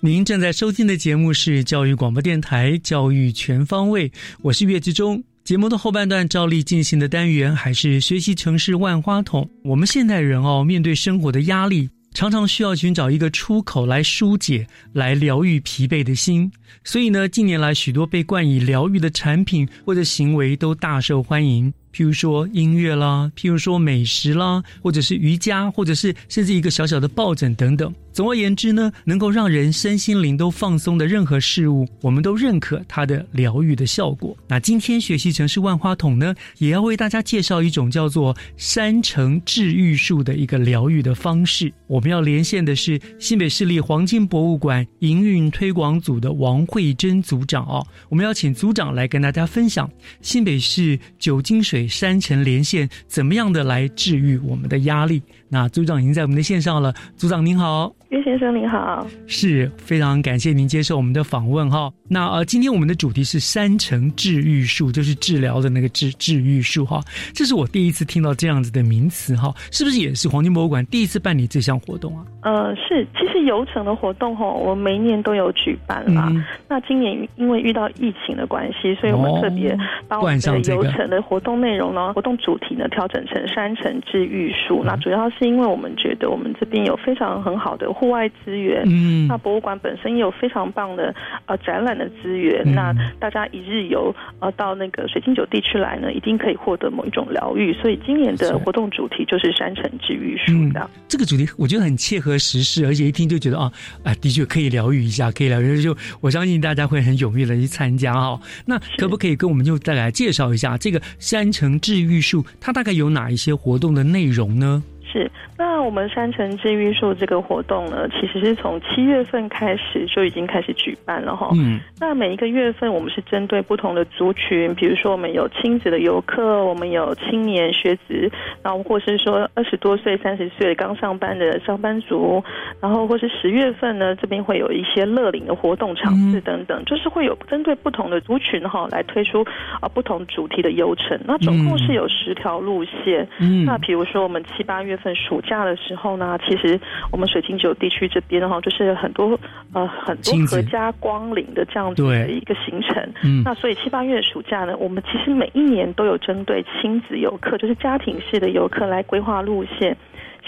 [0.00, 4.08] 您正在收听的节目是教育广播电台《教育全方位》，
[4.42, 5.22] 我是岳志忠。
[5.44, 9.48] 节目的后半段照例进行的单元还是学习城市万花筒。
[9.62, 16.50] 我们现代人哦，面对生活的压力，常常需要寻找一个出口来疏解、来疗愈疲惫的心。
[16.82, 21.72] 所以呢，近年来许多被冠以疗愈的产品或者行为都大受欢迎。
[21.94, 27.92] 譬如说音乐啦，譬如说美食啦，或者是瑜伽，或者是甚至一个小小的抱枕等等。
[28.12, 34.36] 总而言之呢，能够让人身心灵都放松的任何事物，我们都认可它的疗愈的效果。
[34.48, 41.72] 那今天学习城市万花筒呢，也要为大家介绍一种叫做山城治愈术的一个疗愈的方式。
[41.86, 47.86] 我们要连线的是新北市立黄金博物馆营运推广组的王慧珍组长哦。
[48.08, 49.88] 我们要请组长来跟大家分享
[50.22, 55.22] 新北市酒精水山城连线怎么样的来治愈我们的压力。
[55.48, 57.97] 那组长已经在我们的线上了，组长您好。
[58.08, 61.92] 岳先生您好，是非常感谢您接受我们的访问哈。
[62.08, 67.02] 那呃，今天我们的主题是山城治愈术，就是治疗的那个治治愈术哈。
[67.34, 72.24] 这是我第一次听到这样子的名词哈，是不是也是黄金博物馆第一次办理这项活动啊？
[72.44, 76.32] 呃，是，其实游程的活动哈，我每一年都有举办啦。
[76.66, 79.76] 那今年因为遇到疫情的关系，所以我们特别
[80.08, 84.82] 把我们的游程的活动内容呢，活动主题呢调整成山城治愈术。
[84.82, 87.92] 那主要是因为我们觉得我们这边有非常很好的。
[87.98, 91.12] 户外资源，嗯，那博物馆本身也有非常棒的
[91.46, 97.72] 呃展览的资源，那大家一日游呃到那个水晶酒地区来呢，一定可以获得某一种疗愈。
[97.74, 100.88] 所以今年的活动主题就是山城治愈术的。
[101.08, 103.72] 这个主题我觉得很切合时事，而且一听就觉得啊，
[104.04, 105.82] 啊，的确可以疗愈一下，可以疗愈。
[105.82, 108.40] 就我相信大家会很踊跃的去参加哈。
[108.64, 112.44] 那可不可以跟我们就再来介绍一下这个山城治愈术？
[112.60, 114.82] 它大概有哪一些活动的内容呢？
[115.10, 121.48] 是，那我们山城治愈术这个活动呢，其实是从七月份开始就已经开始举办了哈。
[121.54, 128.30] 嗯，那每一个月份我们是针对不同的族群，比如说我们有亲子的游客，我们有青年学子，
[128.62, 132.44] 然后或是说二十多岁、三十岁刚上班的上班族，
[132.78, 139.42] 然后或是十月份呢，这边会有一些乐龄的活动场次等等，就是会有针对不同的族群哈来推出
[139.80, 141.18] 啊不同主题的游程。
[141.24, 143.26] 那总共是有十条路线。
[143.40, 144.97] 嗯，那比如说我们七八月。
[144.98, 146.78] 份暑假的时候呢，其实
[147.10, 149.38] 我们水晶酒地区这边哈，就是很多
[149.72, 153.12] 呃很多合家光临的这样子的一个行程。
[153.22, 159.96] 嗯，那所以七八月暑假呢，我们其实每一年都有针对亲子游客，就是家庭式的游客来规划路线。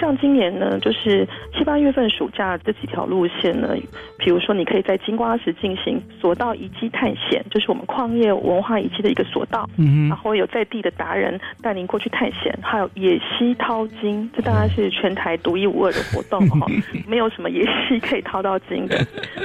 [0.01, 3.77] 像今年呢，就是七八月份暑假这几条路线呢，
[4.19, 16.67] 比如说你可以在金瓜石进行索道遗迹探险，就是我们矿业文化遗迹的一个索道，嗯然后有在地的达人带您过去探险，还有野溪淘金，这当然是全台独一无二的活动哈，
[17.07, 18.97] 没有什么野溪可以淘到金的。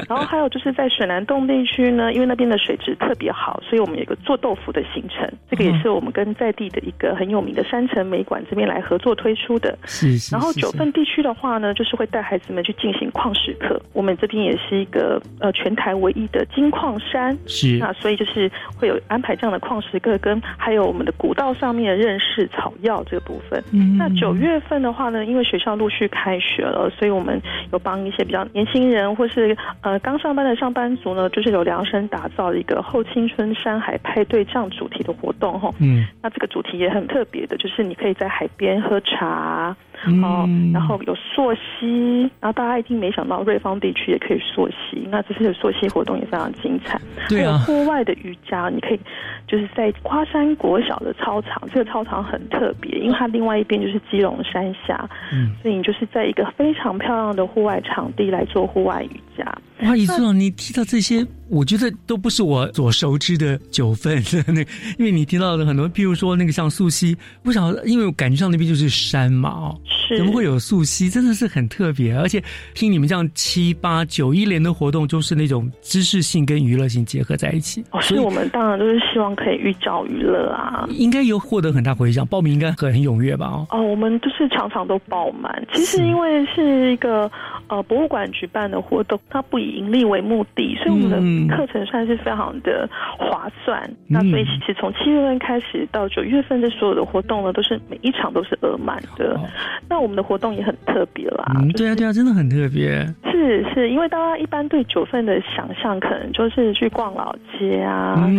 [0.08, 9.78] 然后还有就是在水南洞地区呢，因为那边的水质特别好，所以我们有一个做豆腐的行程，这个也是我们跟在地的一个很有名的山城美馆这边来合作推出的。
[9.86, 10.34] 是是。
[10.36, 13.82] 然后九份地区的话呢，就是会带孩子们去进行矿石课。
[13.94, 23.64] 我们这边也是一个呃全台唯一的金矿山，是那所以就是会有安排这样的矿石课，跟还有我们的古道上面认识草药这个部分。
[23.72, 35.72] 嗯，那九月份的话呢，因为学校陆续开学了，所以我们有帮一些比较年轻人或是呃刚上班的上班族呢，就是有量身打造一个后青春山海派对这样主题的活动哈。
[35.80, 39.76] 嗯，那这个主题也很特别的，就是你可以在海边喝茶。
[40.24, 47.00] 哦，然后有溯溪，然后大家一定没想到瑞芳地区也可以溯溪，那这次的溯溪活动也非常精彩。
[47.28, 49.00] 对啊，户外的瑜伽，你可以
[49.48, 59.46] 就是在花山国小的操场，这个操场很特别，因为它另外一边就是基隆山下，嗯，所以你就是在一个非常漂亮的户外场地来做户外瑜伽。
[59.82, 61.26] 哇，李总，你提到这些。
[61.48, 64.62] 我觉得都不是我所熟知的九份，那
[64.98, 71.08] 因为你提到的很多，譬如说那个像素溪，不晓得，因为我感觉上那边就是山嘛，哦，是怎么会有素溪？
[71.08, 77.84] 真的是很特别，而且听你们这样七八九一连的活动，就是那种知识性跟娱乐性结合在一起。
[77.92, 80.88] 哦，所以我们当然都是希望可以寓教于乐啊。
[80.90, 83.46] 应该有获得很大回响，报名应该很很踊跃吧？
[83.46, 85.64] 哦，哦，我们就是常常都爆满。
[85.76, 87.32] 其实因为是一个
[87.68, 91.56] 呃博物馆举办的活动，它不以盈利为目的，所以我们的。
[91.56, 99.40] 课程算是非常的划算，那所以其实从七月份开始到九月份，这所有的活动呢，都是每一场都是额满的。
[99.88, 101.46] 那我们的活动也很特别啦，
[101.78, 103.06] 对啊对啊，真的很特别。
[103.32, 108.30] 是是，因为大家一般对九份的想象，可能就是去逛老街啊，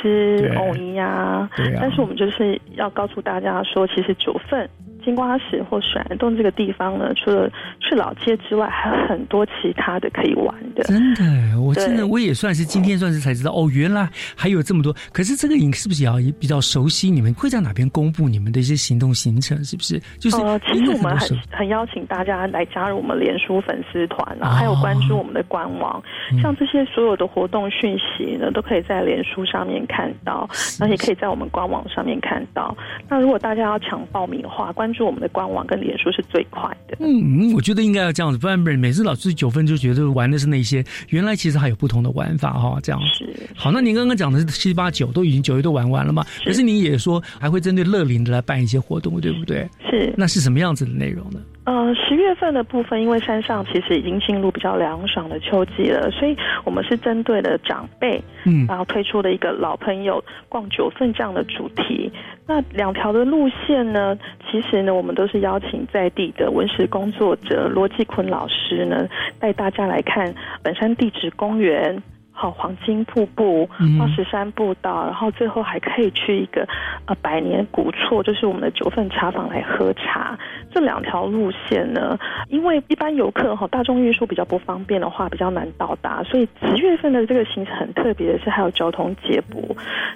[0.00, 4.68] 吃藕泥啊，但是我们就是要告诉大家说，其实九份。
[5.04, 10.82] 金瓜石或水帘洞这个地方呢，除了去老街之外，还有很多其他的可以玩的。
[10.84, 14.94] 真的，我真的我也算是今天算是才知道哦，原来还有这么多。
[15.12, 17.10] 可是这个影是不是也要比较熟悉？
[17.10, 19.62] 你们会在哪边公布你们的一些行动行程？
[19.64, 19.98] 是不是？
[20.18, 20.36] 就是
[20.66, 26.02] 其实我们很很邀请大家来加入我们脸书粉丝团啊，还有关注我们的官网。
[26.40, 32.76] 像这些所有的活动讯息呢，都可以在脸书上面看到，然后也可以在我们官网上面看到。
[33.08, 36.96] 那如果大家要抢报名的话，关注我们的官网跟脸书是最快的。
[37.00, 42.78] 嗯，我觉得应该要这样子，不然每次老师九分就觉得玩的是那些，原来其实还有不同的玩法哈。
[42.82, 43.70] 这样是好。
[43.72, 46.24] 那您刚刚讲的是七八九都已经九月都玩完了嘛？
[46.44, 49.68] 可是您也说还会针对乐龄的来办一些活动，对不对？
[49.90, 50.12] 是。
[50.16, 51.40] 那是什么样子的内容呢？
[51.64, 62.10] 呃，十月份的部分，因为山上其实已经进入比较凉爽的秋季了，所以我们是针对了长辈，嗯，然后推出了一个老朋友逛九份这样的主题。
[62.48, 64.18] 那两条的路线呢，
[64.50, 69.06] 其实呢，我们都是邀请在地的文史工作者罗继坤老师呢，
[69.38, 72.02] 带大家来看本山地质公园。
[72.42, 73.64] 好，黄金瀑布、
[73.96, 76.66] 花石山步道，然后最后还可以去一个
[77.06, 80.36] 呃百年古厝，就是我们的九份茶坊来喝茶。
[80.74, 89.62] 这两条路线呢，因为一般游客哈大众运输比较不方便的话，比较难到达，所以十月份的这个行程很特别的是还有交通接驳。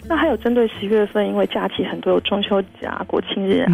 [0.08, 3.70] 那还有针对十月份，因为假期很多有中秋节啊、国庆日啊。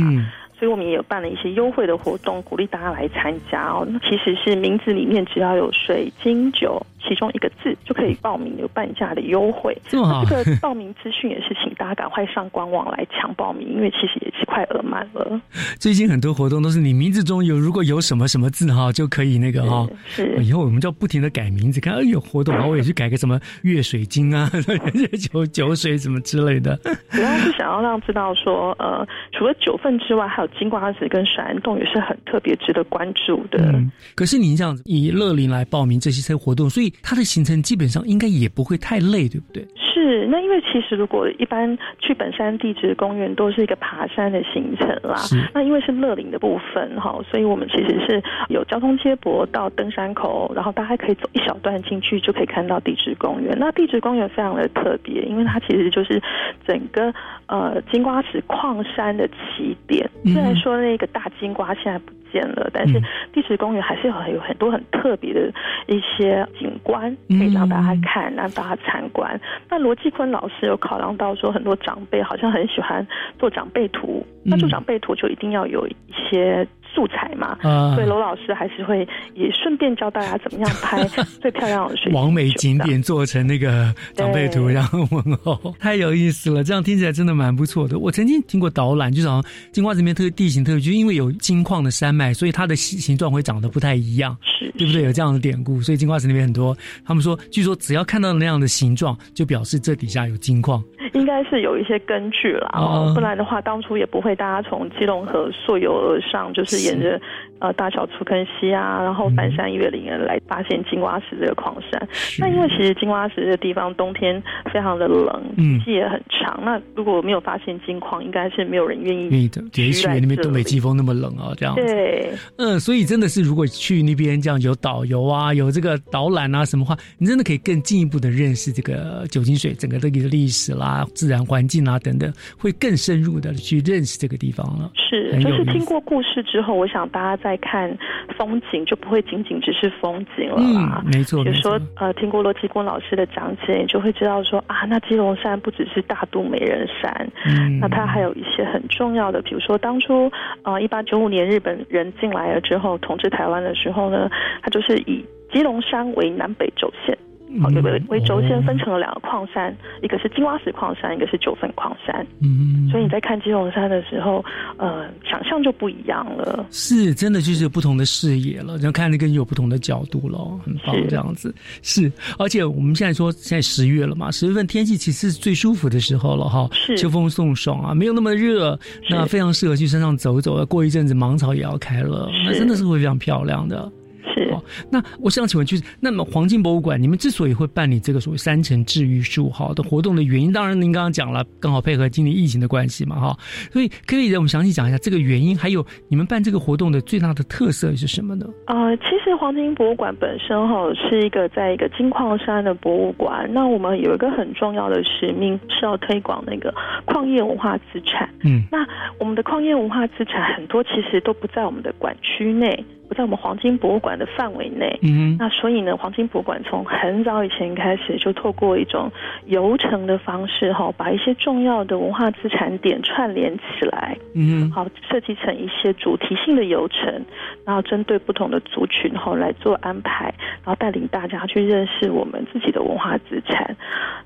[0.59, 3.85] 所以我们也有办了一些优惠的活动，鼓励大家来参加哦。
[3.91, 9.77] 那其实是名字里面只要有水晶酒其中一个字，就可以报名有半价的优惠。
[9.89, 15.41] 这么好，这个报名资讯也是请大家赶快上官网来抢报名，因为其实也是快额满了。
[15.79, 19.87] 最近很多活动都是你名字中有如果有什么什么字哈，就可以那个哈。
[20.07, 20.37] 是。
[20.43, 24.49] 以后我们就要不停的改名字，看哎有活动，然后我也去改个什么月水晶啊、
[25.31, 26.77] 酒酒水什么之类的。
[27.11, 30.49] 主要是想要让知道说，呃，除了九份之外，还有。
[30.63, 33.59] 金瓜子跟水岸洞也是很特别值得关注的。
[33.73, 39.67] 嗯，可是您这样子以乐林来报名这些些活动，所以他的行程基本上应该也不会太累，对不对？
[39.93, 45.17] 是，那因为其实如果一般去本山地质公园都是一个爬山的行程啦。
[45.53, 53.57] 那因为是乐林的部分哈，所以我们其实是有交通接驳到登山口，然后大家可以走一小段进去就可以看到地质公园。
[53.59, 56.21] 那地质公园非常的特别，因为它其实就是
[56.67, 57.13] 整个
[57.47, 60.09] 呃金瓜石矿山的起点。
[60.25, 63.01] 虽然说那个大金瓜现在不见了，但是
[63.33, 65.53] 地质公园还是有有很多很特别的
[65.87, 69.39] 一些景观可以让大家看，让大家参观。
[69.69, 73.07] 那罗继坤老师有考量到说，很多长辈好像很喜欢
[73.39, 75.97] 做长辈图，那做长辈图就一定要有一
[76.31, 76.67] 些。
[76.95, 77.57] 素材嘛，
[77.95, 81.03] 所以罗老师还是会也顺便教大家怎么样拍
[81.41, 82.13] 最漂亮的水。
[82.13, 86.63] 完美景点做成那个长辈图，然后问候，太有意思了。
[86.63, 87.99] 这样听起来真的蛮不错的。
[87.99, 95.03] 我曾经听过导览，就是好像金瓜这边特地形特别，就因为有金矿的山脉，所以它的形形状会长得不太一样，是对不对？
[95.03, 100.83] 有这样的典故，所以金瓜石那边很多，他们说，据说只要看到那样的形状，就表示这底下有金矿。
[101.15, 107.21] 应该是有一些根据啦，哦，不然的话，当初也不会大家从基隆河溯游而上，就是沿着
[107.61, 112.09] 呃大小粗坑溪啊，然后翻山越岭来发现金瓜石这个矿山。
[112.39, 116.61] 那因为其实金瓜石这个地方冬天非常的冷，嗯，季也很长。
[116.65, 119.63] 那如果没有发现金矿，应该是没有人愿意愿意的。
[119.75, 131.07] 也许那边东北季风那么冷啊，这样对，嗯，所以真的是如果去那边这样有导游啊，有这个导览啊什么话，你真的可以更进一步的认识这个酒精水整个这个历史啦。
[131.15, 134.91] 自然环境啊，等等，会更深入的去认识这个地方了。
[134.95, 137.97] 是，就是听过故事之后，我想大家在看
[138.37, 141.03] 风景就不会仅仅只是风景了啦。
[141.05, 150.31] 没错，比如说呃，听过罗继光老师的讲解，你就会知道说啊，那基隆山不只是大肚美人山，嗯，那它还有一些很重要的，比如说当初
[150.63, 154.29] 呃，一八九五年日本人进来了之后统治台湾的时候呢，
[154.63, 157.17] 它就是以基隆山为南北轴线。
[157.61, 162.27] 好，对为为轴线分成了两个矿山，一个是金蛙石矿山，一个是九份矿山。
[162.41, 164.45] 嗯，所以你在看金龙山的时候，
[164.79, 166.67] 呃，想象就不一样了。
[166.71, 171.55] 是，真的就是有不同的视野了，然后看那个有不同的角度了，很棒这样子。
[171.83, 178.79] 是，而且我们现在说现在十月了嘛，十月份天气其实是最舒服的时候了哈，是秋风送爽啊，没有那么热，
[179.11, 180.65] 那非常适合去山上走走。
[180.67, 183.91] 过一阵子芒草也要开了，那真的是会非常漂亮的。
[184.35, 184.55] 是，
[184.91, 193.37] 那我想请问，就是那么黄金博物馆，你们之所以会办理这个所谓三层治愈术哈的活动的原因，当然您刚刚讲了，刚好配合今年疫情的关系嘛哈，
[193.73, 198.47] 所以可以让我们详细讲一下这个原因，还有你们办这个活动的最大的特色是什么呢？
[198.67, 206.73] 呃，其实黄金博物馆本身哈是一个在一个金矿山的博物馆，那我们有一个很重要的使命是要推广那个
[207.05, 208.29] 矿业文化资产。
[208.45, 208.87] 嗯，那
[209.19, 212.85] 我们的矿业文化资产很多其实都不在我们的管区内。
[213.15, 219.11] 在我们黄金博物馆的范围内，嗯，那所以呢，黄金博物馆从很早以前开始就透过一种
[219.47, 227.25] 游程的方式，哈，把一些重要的文化资产点串联起来，嗯，好，设计成一些主题性的游程，
[227.65, 230.35] 然后针对不同的族群，后来做安排，
[230.65, 233.77] 然后带领大家去认识我们自己的文化资产。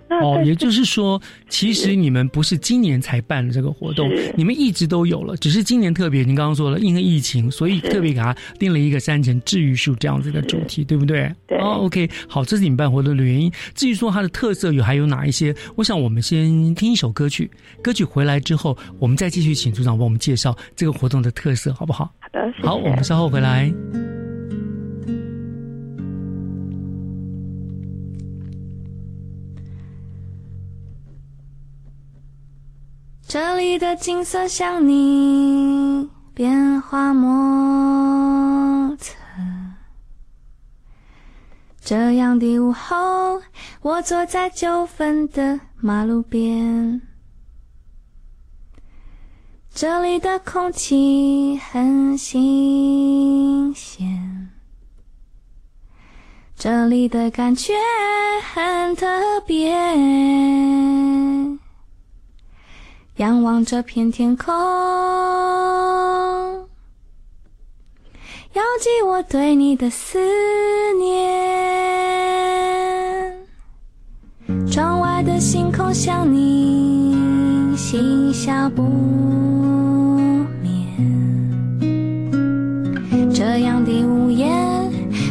[0.08, 6.22] 哦，也就是说，其实你们不是今年才办的这个活动，你们一直都有了，只是今年特别。
[6.22, 11.32] 您刚刚说了，因为疫情，所以特别给他定了一个山城治愈术这样子的主题，对不对？
[11.46, 11.58] 对。
[11.58, 13.50] 哦，OK，好，这是你们办活动的原因。
[13.74, 17.50] 至于说它的特色有还有哪一些，我想我们先听一首歌曲，
[17.82, 22.04] 歌曲回来之后，我们再继续请组长帮我们介绍这个活动的特色，好不好？
[22.20, 23.72] 好的，好，我们稍后回来。
[33.28, 38.35] 这里的景色像你变化莫
[41.86, 43.40] 这样的午后，
[43.80, 47.00] 我坐在九份的马路边。
[49.72, 54.50] 这里的空气很新鲜，
[56.56, 57.72] 这里的感觉
[58.52, 59.06] 很特
[59.46, 59.70] 别。
[63.18, 64.52] 仰望这片天空，
[68.56, 70.18] 遥寄我对你的思
[70.98, 71.06] 念。
[74.66, 77.14] 窗外的星空像你，
[77.76, 78.82] 心笑不
[80.62, 80.72] 眠。
[83.30, 84.50] 这样的午夜，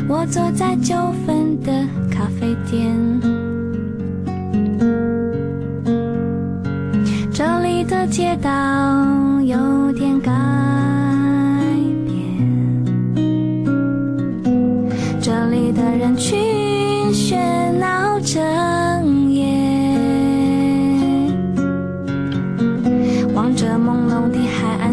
[0.08, 0.96] 我坐在九
[1.26, 1.72] 份的
[2.12, 2.96] 咖啡店。
[7.34, 8.52] 这里的街道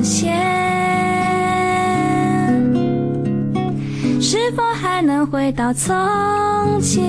[0.02, 0.32] 现
[4.20, 5.94] 是否还能回到从
[6.80, 7.02] 前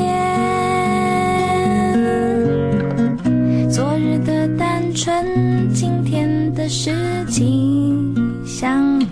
[3.69, 6.91] 昨日的单纯今天的实
[7.27, 8.13] 际
[8.45, 9.07] 想你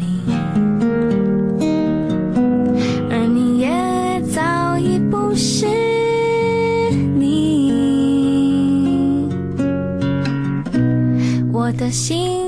[3.09, 5.65] 而你也早已不是
[7.15, 7.71] 你。
[11.51, 12.40] 我的心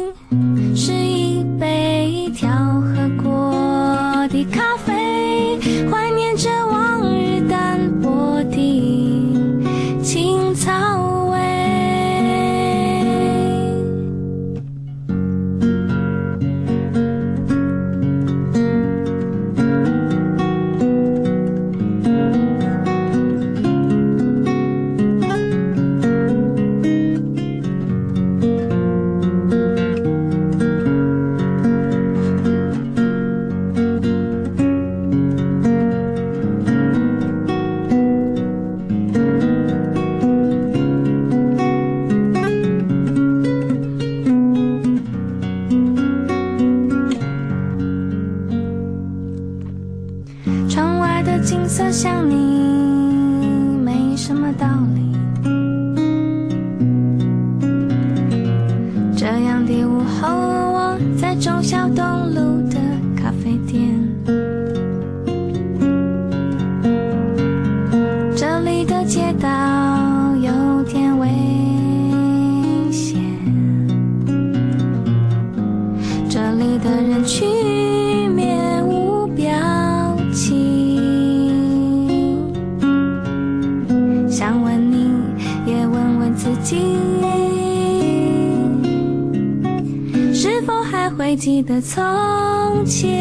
[91.66, 93.12] 的从前？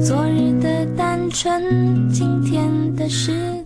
[0.00, 3.59] 昨日的单纯，今天的失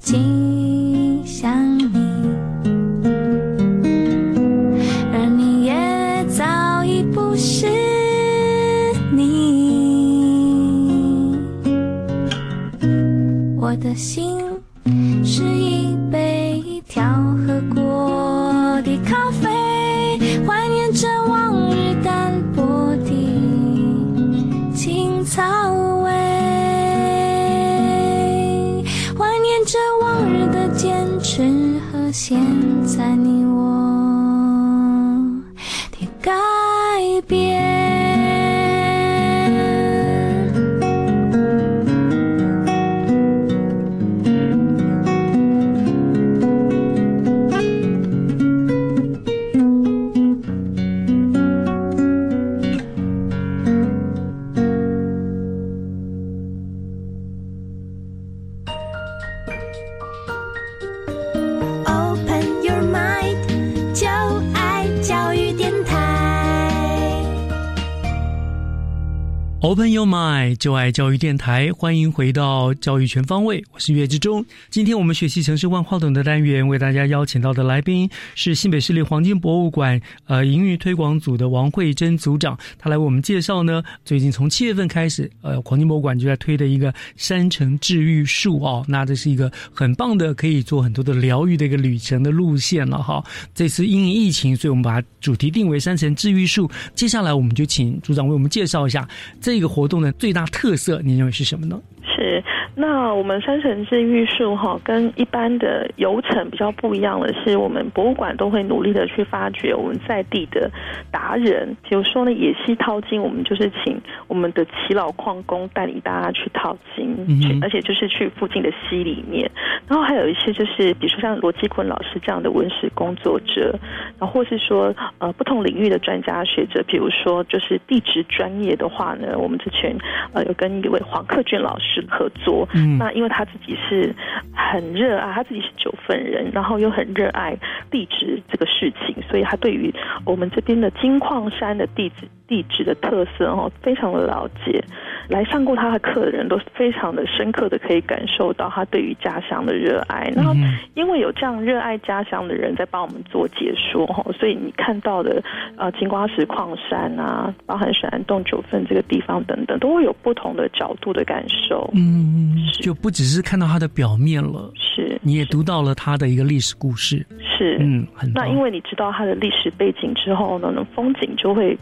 [70.65, 74.43] 就爱教育电台，欢迎回到教育全方位，我是岳志忠。
[74.71, 93.23] 今天我们学习城市万花筒的单元，为大家邀请到的来宾是新北市立黄金博物馆呃营运推广组的王慧珍组长，她来为我们介绍呢，最近从七月份开始，呃，黄金博物馆就在推的一个山城治愈树哦，那这是一个很棒的，可以做很多的疗愈的一个旅程的路线了哈。
[93.55, 96.71] 这次因疫情，所以我们把主题定为山城治愈树。
[96.95, 99.07] 接下来我们就请组长为我们介绍一下
[99.43, 101.81] 这个活动的最大特色，您认为是什么呢？
[102.05, 102.43] 是，
[102.77, 110.68] 那我们山城治愈树哈，跟一般的游程比较不一样的是，我们博物馆都会努力的去发掘我们在地的
[111.11, 119.49] 达人，比如说呢，野溪淘金，我们就是请我们的耆老矿工带领大家去淘金，嗯去而且就是去附近的溪里面，
[119.87, 123.79] 然后还有一些就是，比如说像罗继坤老师这样的文史工作者，
[124.18, 129.97] 然后或是说呃不同领域的专家学者，比如说就是地质专业的话呢，我们之前
[130.33, 132.99] 呃有跟一位黄克俊老师合作，嗯。
[132.99, 134.15] 那因为他自己是
[134.55, 137.57] 很热爱，他自己是九份人，然后又很热爱
[137.91, 139.93] 地质这个事情，所以他对于
[140.25, 144.81] 我们这边的金矿山的地质地质的特色哦，非常的了解。
[145.29, 150.31] 来上过他的课的人都非常的深刻的可以感受到他对于家乡的热爱。
[150.37, 150.55] 然后
[150.95, 155.43] 因为有这样热爱家乡的人在帮我们做解说哈，所以你看到的
[155.77, 161.91] 呃金瓜石矿山啊，包含水岸洞九份这个地方等等，都会有不同的角度的感受。
[161.95, 167.27] 嗯，就不只是看到它的表面了，是你也读到了它的一个历史故事。
[167.41, 171.77] 是，嗯，很那因为你知道它的历史背景之后呢，那风景就会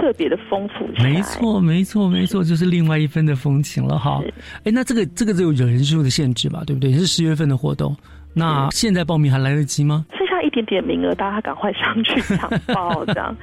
[0.00, 1.10] 特别的丰富起来。
[1.10, 4.22] 没错，没错，没错，就是另外一份的风情了哈。
[4.64, 6.92] 哎，那这个这个只有人数的限制吧，对不对？
[6.92, 7.96] 是十月份的活动，
[8.32, 10.06] 那现在报名还来得及吗？
[10.36, 13.34] 剩下下一点点名额，大家赶快上去抢 报这样。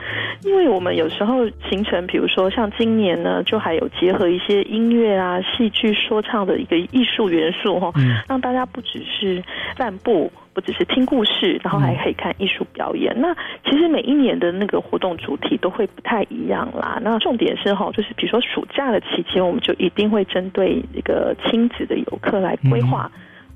[0.44, 7.92] 因为我们有时候行程，比如说像今年呢，就还有结合一些音乐啊、戏剧、说唱的一个艺术元素哈，
[8.28, 9.44] 让大家不只是
[9.78, 10.32] 散步。
[10.54, 13.12] 不只是听故事，然后还可以看艺术表演。
[13.20, 13.34] 那
[13.66, 17.00] 其实每一年的那个活动主题都会不太一样啦。
[17.02, 23.10] 那重点是哈，就是比如说暑假的期间，我们就一定会针对一个亲子的游客来规划。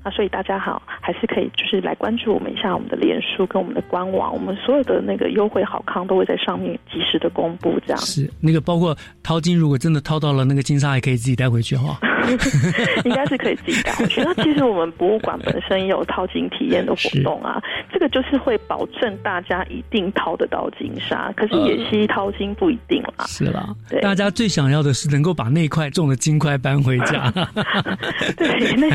[0.04, 7.78] 那所以大家好，还是可以就是来关注我们一下我们的脸书跟我们的官网，我们所有的那个优惠好康都会在上面及时的公布。
[7.86, 11.98] 这样是那个包括淘金，如果真的掏到了那个金沙，也可以自己带回去哈。
[13.04, 14.20] 应该是可以自己带回去。
[14.22, 17.58] 那其实我们博物馆本身也有淘金体验的活动啊，
[17.90, 21.32] 这个就是会保证大家一定淘得到金沙。
[21.34, 23.24] 可是野溪淘金不一定啦。
[23.26, 27.32] 是啦，对，大家最想要的是能够把那块重的金块搬回家。
[28.36, 28.88] 对，那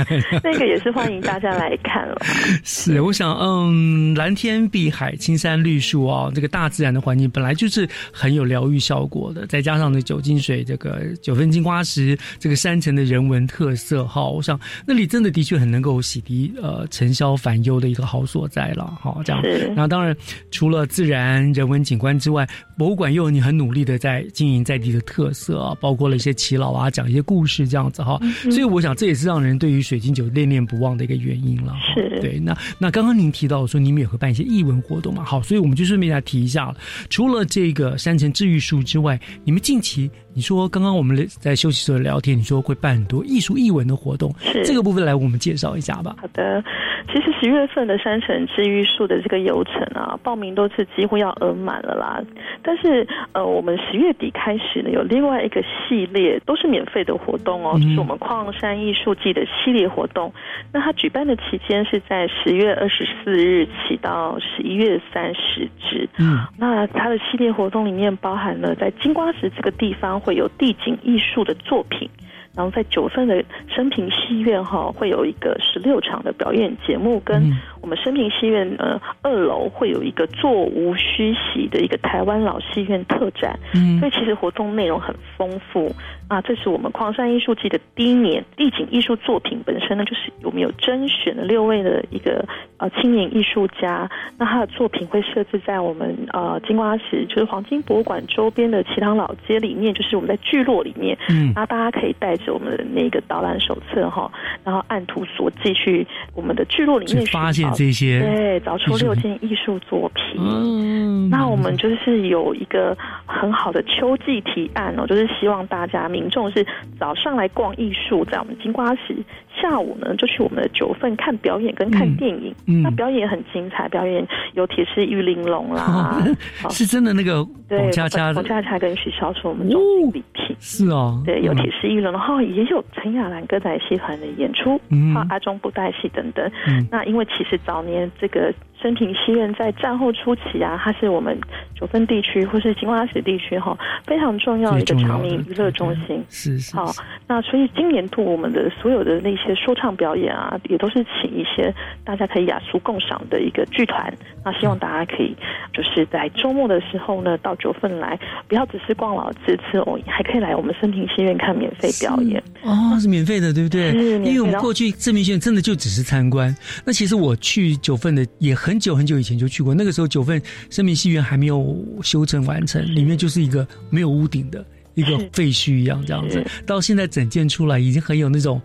[0.43, 2.15] 那个也是欢迎大家来看了。
[2.63, 13.23] 是，我想，嗯，蓝天碧海、青山绿树啊，这个大自然的环境本来就是很有疗愈效果的，再加上那九金水、这个九分金瓜石、这个山城的人。
[13.23, 19.15] 文特色哈，我想那里真的的确很能够洗涤呃尘嚣烦忧的一个好所在了哈。
[19.23, 19.41] 这样，
[19.73, 20.13] 那当然
[20.51, 22.45] 除了自然人文景观之外，
[22.77, 28.19] 博物馆又有你很努力的在经营在地的特色啊，包括了一些耆老啊，讲一些故事这样子哈。
[28.51, 31.73] 所以我想这也是让人对于水晶酒恋恋不忘的一个原因了。
[31.93, 32.37] 是，对。
[32.39, 35.23] 那那刚刚您提到说你们也会办一些艺文活动嘛？
[35.23, 36.75] 好，所以我们就顺便来提一下了。
[37.09, 40.11] 除了这个山城治愈术之外，你们近期。
[40.35, 46.15] 你说刚刚我们在休息时候聊天，你说会办很多艺术艺文的活动，是这个部分来我们介绍一下吧。
[46.19, 46.63] 好的，
[47.11, 52.21] 其实十月份的山城治愈树的这个游程啊，报名都是几乎要额满了啦。
[52.61, 60.33] 但是呃，我们十月底开始呢，有另外一个系列都是免费的活动哦，就是我们矿山艺术季的系列活动。
[60.71, 66.07] 那它举办的期间是在十月二十四日起到十一月三十日。
[66.17, 70.13] 嗯，那它的系列活动里面包含了在金瓜石这个地方。
[70.23, 72.09] 会有地景艺术的作品，
[72.55, 77.51] 然后在九份的生平戏院哈，会有一个十六场的表演节目，跟
[77.83, 85.93] 我们生平戏院呃二楼会有一个座无虚席的一个台湾老戏院特展，嗯，所以其实活动内容很丰富
[86.29, 86.41] 啊。
[86.41, 92.43] 这是我们矿山艺术季的第一年，丽景艺术作品本身呢，就是我们有甄选了六位的一个。
[92.77, 104.29] 呃，青年艺术家，那他的作品会设置在我们呃金瓜石，就是黄金博物馆周边的奇塘老街里面，就是我们在聚落里面，嗯，然后大家可以带着我们的那个导览手册哈，
[104.65, 106.05] 然后按图索骥去
[106.35, 110.39] 我们的聚落里面发现这些，对，找出六件艺术作品。
[110.39, 116.65] 嗯，那我们就是有一个很好的秋季提案哦，就是希望大家民众是
[116.99, 119.15] 早上来逛艺术，在我们金瓜石。
[119.61, 122.53] 下午呢，就去我们的九份看表演跟看电影。
[122.67, 126.21] 嗯那表演很精彩，表演有铁狮玉玲珑啦，
[126.69, 130.55] 是真的那个对，佳佳、洪佳佳跟许绍是我们中心礼品。
[130.59, 134.79] 是哦，对，有铁狮玉龙，然后也有陈雅兰歌仔戏团的演出，
[135.13, 136.51] 还有阿中布袋戏等等。
[136.91, 138.53] 那因为其实早年这个。
[138.83, 141.39] 升平戏院在战后初期啊，它是我们
[141.73, 146.21] 九份地区或是金瓜石地区哈非常重要的一个长明娱乐中心。
[146.29, 146.75] 是是。
[146.75, 146.93] 好，
[147.25, 151.73] 那所以今年度我们的所有的那些说唱表演啊，也都是请一些
[152.03, 154.13] 大家可以雅俗共赏的一个剧团。
[154.43, 155.33] 那希望大家可以
[155.71, 158.19] 就是在周末的时候呢，到九份来，
[158.49, 162.43] 不要只是逛老街吃哦，还可以来我们升平戏院看免费表演。
[162.63, 163.93] 哦，是免费的，对不对？
[163.93, 164.19] 是。
[164.23, 166.53] 因为我们过去升平戏院真的就只是参观。
[166.85, 168.72] 那其实我去九份的也很。
[168.73, 174.65] 很久很久以前就去过，那个时候九份生命戏院还没有修整完成，里面就是一个没有屋顶的
[174.95, 176.43] 一个废墟一样这样子。
[176.65, 178.59] 到现在整建出来，已经很有那种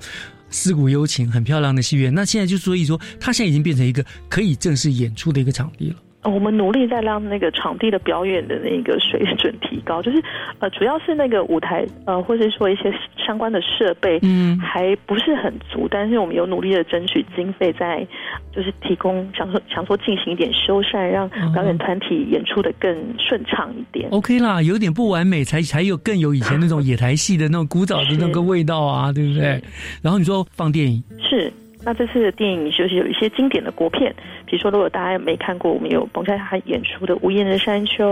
[0.49, 2.15] 思古幽情、很漂亮的戏院。
[2.15, 5.97] 那现在就所以说，它现在已经变成一个可以正式演出的一个场地了。
[6.33, 10.22] 我们努力在让那个场地的表演的那个水准提高，就是
[10.59, 18.07] 呃，主要是那个舞台呃，或者说一些相关的设备，嗯，还不是很足，但是我们有努力的争取经费，在
[18.53, 24.09] 就是提供，想说想说进行一点修缮，让表演团体演出的更顺畅一点。
[24.11, 29.62] OK 啦，有点不完美，才才有更有以前那种野台戏的那种古早的那个 味道啊，对不对？
[30.03, 31.53] 然后你说放电影是。
[31.89, 34.14] 那这次的电影就是有一些经典的国片，
[34.45, 38.05] 比如说如果大家没看过，我们有彭佳佳演出的《无言的山丘》。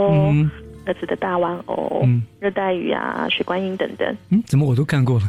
[0.87, 2.07] 儿子的大玩偶、
[2.41, 5.27] 热带鱼啊、水观音等等，嗯，怎么我都看过了？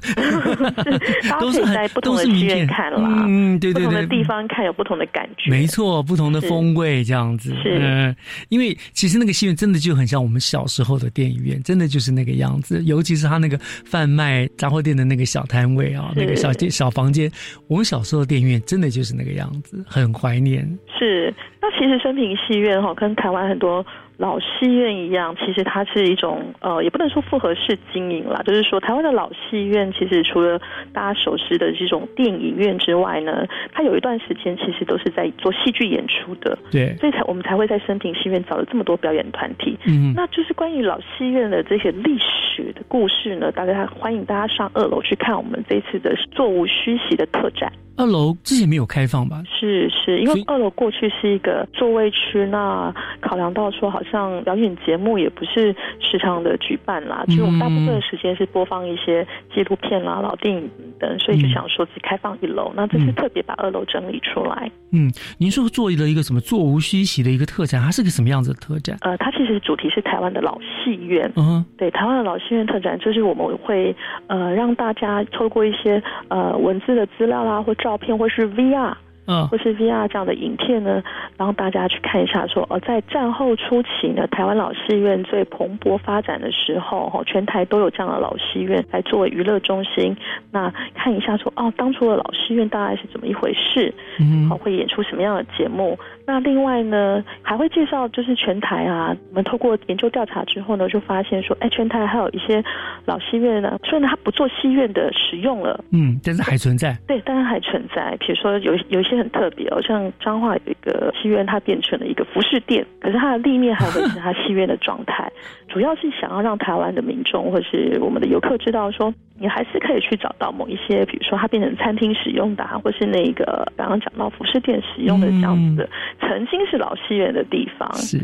[1.41, 7.55] 都是在不同的剧院看了，嗯，对对对，不同的地方看有不同的感觉，没错，不同的风味这样子。
[7.61, 8.15] 是，
[8.49, 12.83] 因为其实那个戏院真的就很像我们小时候的电影院，真的就是那个样子。
[12.85, 17.31] 尤其是他那个贩卖杂货店的那个小摊位啊，那个小间小房间，
[17.67, 20.63] 我们小时候的电影院真的就是那个样子，很怀念。
[20.99, 21.33] 是。
[21.59, 23.83] 那其实生平戏院哈，跟台湾很多。
[24.17, 30.59] 老戏院一样，其实它是一种呃，也不能说复合式经营啦，就是说台湾的老戏院其实除了
[30.91, 36.57] 大家熟知的这种电影院之外呢，它有一段时间其实都是在做戏剧演出的。
[36.71, 39.77] 对，所以才我们才会在生平戏院找了这么多表演团体。
[39.85, 47.71] 嗯，那就是关于老戏院的这些历史的故事呢，大家欢迎大家上二楼去看我们这次的座无虚席的特展。
[47.97, 49.41] 二楼之前没有开放吧？
[49.59, 62.73] 是是，因为二楼过去是一个座位区，那考量到说好像表演节目也不是时常的举办啦，其实我们大部分的时间是播放一些纪录片啦、老电影等，所以就想说只开放一楼。
[62.75, 64.69] 那这次特别把二楼整理出来。
[64.91, 68.97] 嗯，您说做了一个什么座无虚席的一个特展，它是个什么样子的特展？
[69.01, 71.31] 呃，它其实主题是台湾的老戏院。
[71.37, 73.95] 嗯，对，台湾的老戏院特展就是我们会
[74.27, 77.73] 呃让大家透过一些呃文字的资料啦或。
[77.77, 78.91] 照片或是 VR，
[79.27, 81.03] 嗯，或是 VR 这样的影片呢，
[81.37, 90.15] 然后大家去看一下，说哦，在战后初期呢，台湾老戏院最蓬勃发展的时候，哈，全台都有这样的老戏院来作为娱乐中心。
[90.51, 93.93] 那看一下，说哦，当初的老戏院大概是怎么一回事？
[94.19, 95.97] 嗯，好，会演出什么样的节目？
[96.25, 102.63] 那另外呢，还会介绍就是全台啊，我们透过研究调查之后呢，就发现说，哎，全台还有一些
[103.05, 106.97] 老戏院呢，虽然它不做戏院的使用了，嗯，但是还存在。
[107.07, 108.15] 对，当然还存在。
[108.19, 115.31] 比如说有有一些很特别哦，像彰化有一个戏院，它变成了一个服饰店，可是它的立面还维持它戏院的状态，
[115.67, 119.13] 主要是想要让台湾的民众或是我们的游客知道说。
[119.39, 125.89] 你还是可以去找到某一些，比如说它变成餐厅使用的，或是那个刚刚讲到服饰店使用的这样子的，
[126.21, 128.19] 曾经是老戏院的地方，是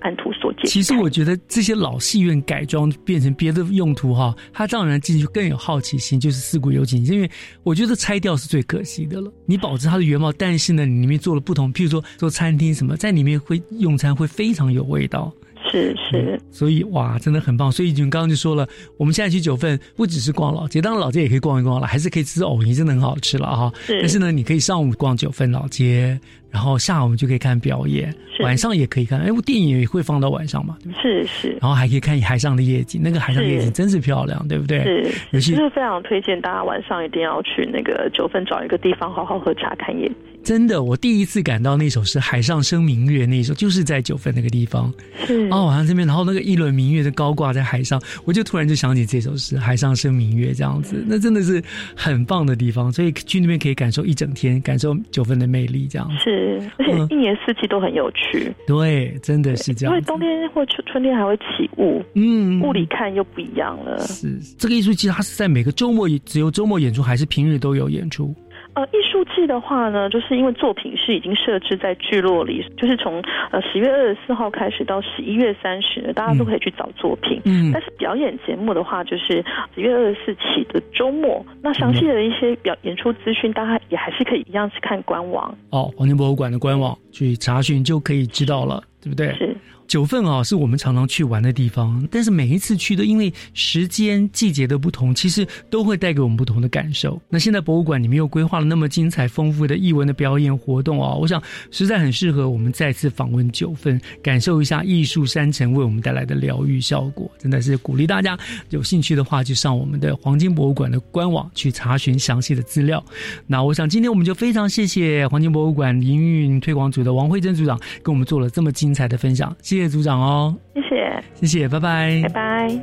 [0.00, 0.66] 按图索骥。
[0.66, 7.02] 其实我觉得这些老戏院改装变成别的用途哈，它让人进去更有好奇心，就是四古有景。
[7.06, 7.26] 因为
[7.62, 9.32] 我觉得拆掉是最可惜的了。
[9.46, 15.32] 你保持它的原貌，但是呢，你里面做了不同，譬如说做餐厅什么，在里面会用餐会非常有味道。
[15.70, 17.70] 是是，所以哇，真的很棒。
[17.70, 23.72] 所以君刚刚就说了，我们现在去九份不只是逛老街，当然老街也可以逛一逛了，还是可以吃藕泥，真的很好吃了哈。
[23.88, 26.18] 但是呢，你可以上午逛九份老街。
[26.50, 29.20] 然后下午就可以看表演，晚上也可以看。
[29.20, 31.48] 哎，我电影也会放到晚上嘛，对是是。
[31.60, 34.82] 然后还可以看海上的夜景，那个海上夜景真是漂亮，对不对？
[34.82, 40.14] 是，尤其是非常推荐大家晚上一定要去那个九份找一个地方好好喝茶看夜景。
[40.44, 44.90] 真的，我第一次感到那首是《海上生明月》，那首就是在九份那个地方。
[45.26, 51.62] 是哦，晚上这边，然后那个一轮明月的高挂在海上，我就突然就想起这首诗《海上生明月》这样子，那真的是
[51.94, 52.90] 很棒的地方。
[52.90, 56.37] 所以去那边可以感受一整天，感受九份的魅力，这样是，
[56.78, 56.98] 而且。
[57.10, 59.94] 一年四季都很有趣，对，真的是这样。
[59.94, 63.98] 因为冬天或春春天还会起雾，嗯，雾里看又不一样了。
[63.98, 68.34] 是这个艺术季，它是在每个周末只有周末演出，还是平日都有演出？
[68.78, 73.20] 呃，艺术季的话呢，就是因为作品是已经设置在聚落里，就是从
[73.50, 77.42] 呃十月二十四号开始到十一月三十，大家都可以去找作品。
[77.44, 81.44] 嗯，但是表演节目的话，就是十月二十四起的周末。
[81.60, 85.52] 那详细的一些表演出资讯，大家也还是可以一样去看官网。
[85.70, 89.34] 哦，黄金博物馆的官网去查询就可以知道了，对不对？
[89.34, 89.56] 是。
[89.88, 97.18] 九份啊，是我们常常去玩的地方，但是每一次去都，因为时间、季节的不同，其实都会带给我们不同的感受。
[97.30, 107.30] 那现在博物馆里面又规划了那么精彩、丰富的艺文的表演活动啊，我想实在很适合我们再次访问九份，感受一下艺术山城为我们带来的疗愈效果。
[107.38, 113.02] 真的是鼓励大家有兴趣的话，就上我们的黄金博物馆的官网去查询详细的资料。
[113.46, 122.80] 那我想今天我们就非常谢谢黄金博物馆营运推广组的王慧珍组长跟我们做了这么精彩的分享，谢谢组长哦，谢谢，谢谢，拜拜，拜拜。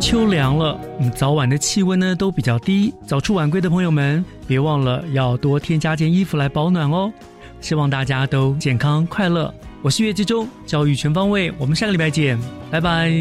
[0.00, 7.12] 秋凉了，嗯，早晚的气温呢都比较低，早出晚归的朋友们，别忘了要多添加件衣服来保暖哦。
[7.60, 9.52] 希望大家都健康快乐。
[9.80, 12.38] 我是月之中，教育全方位，我们下个礼拜见，
[12.70, 13.12] 拜拜。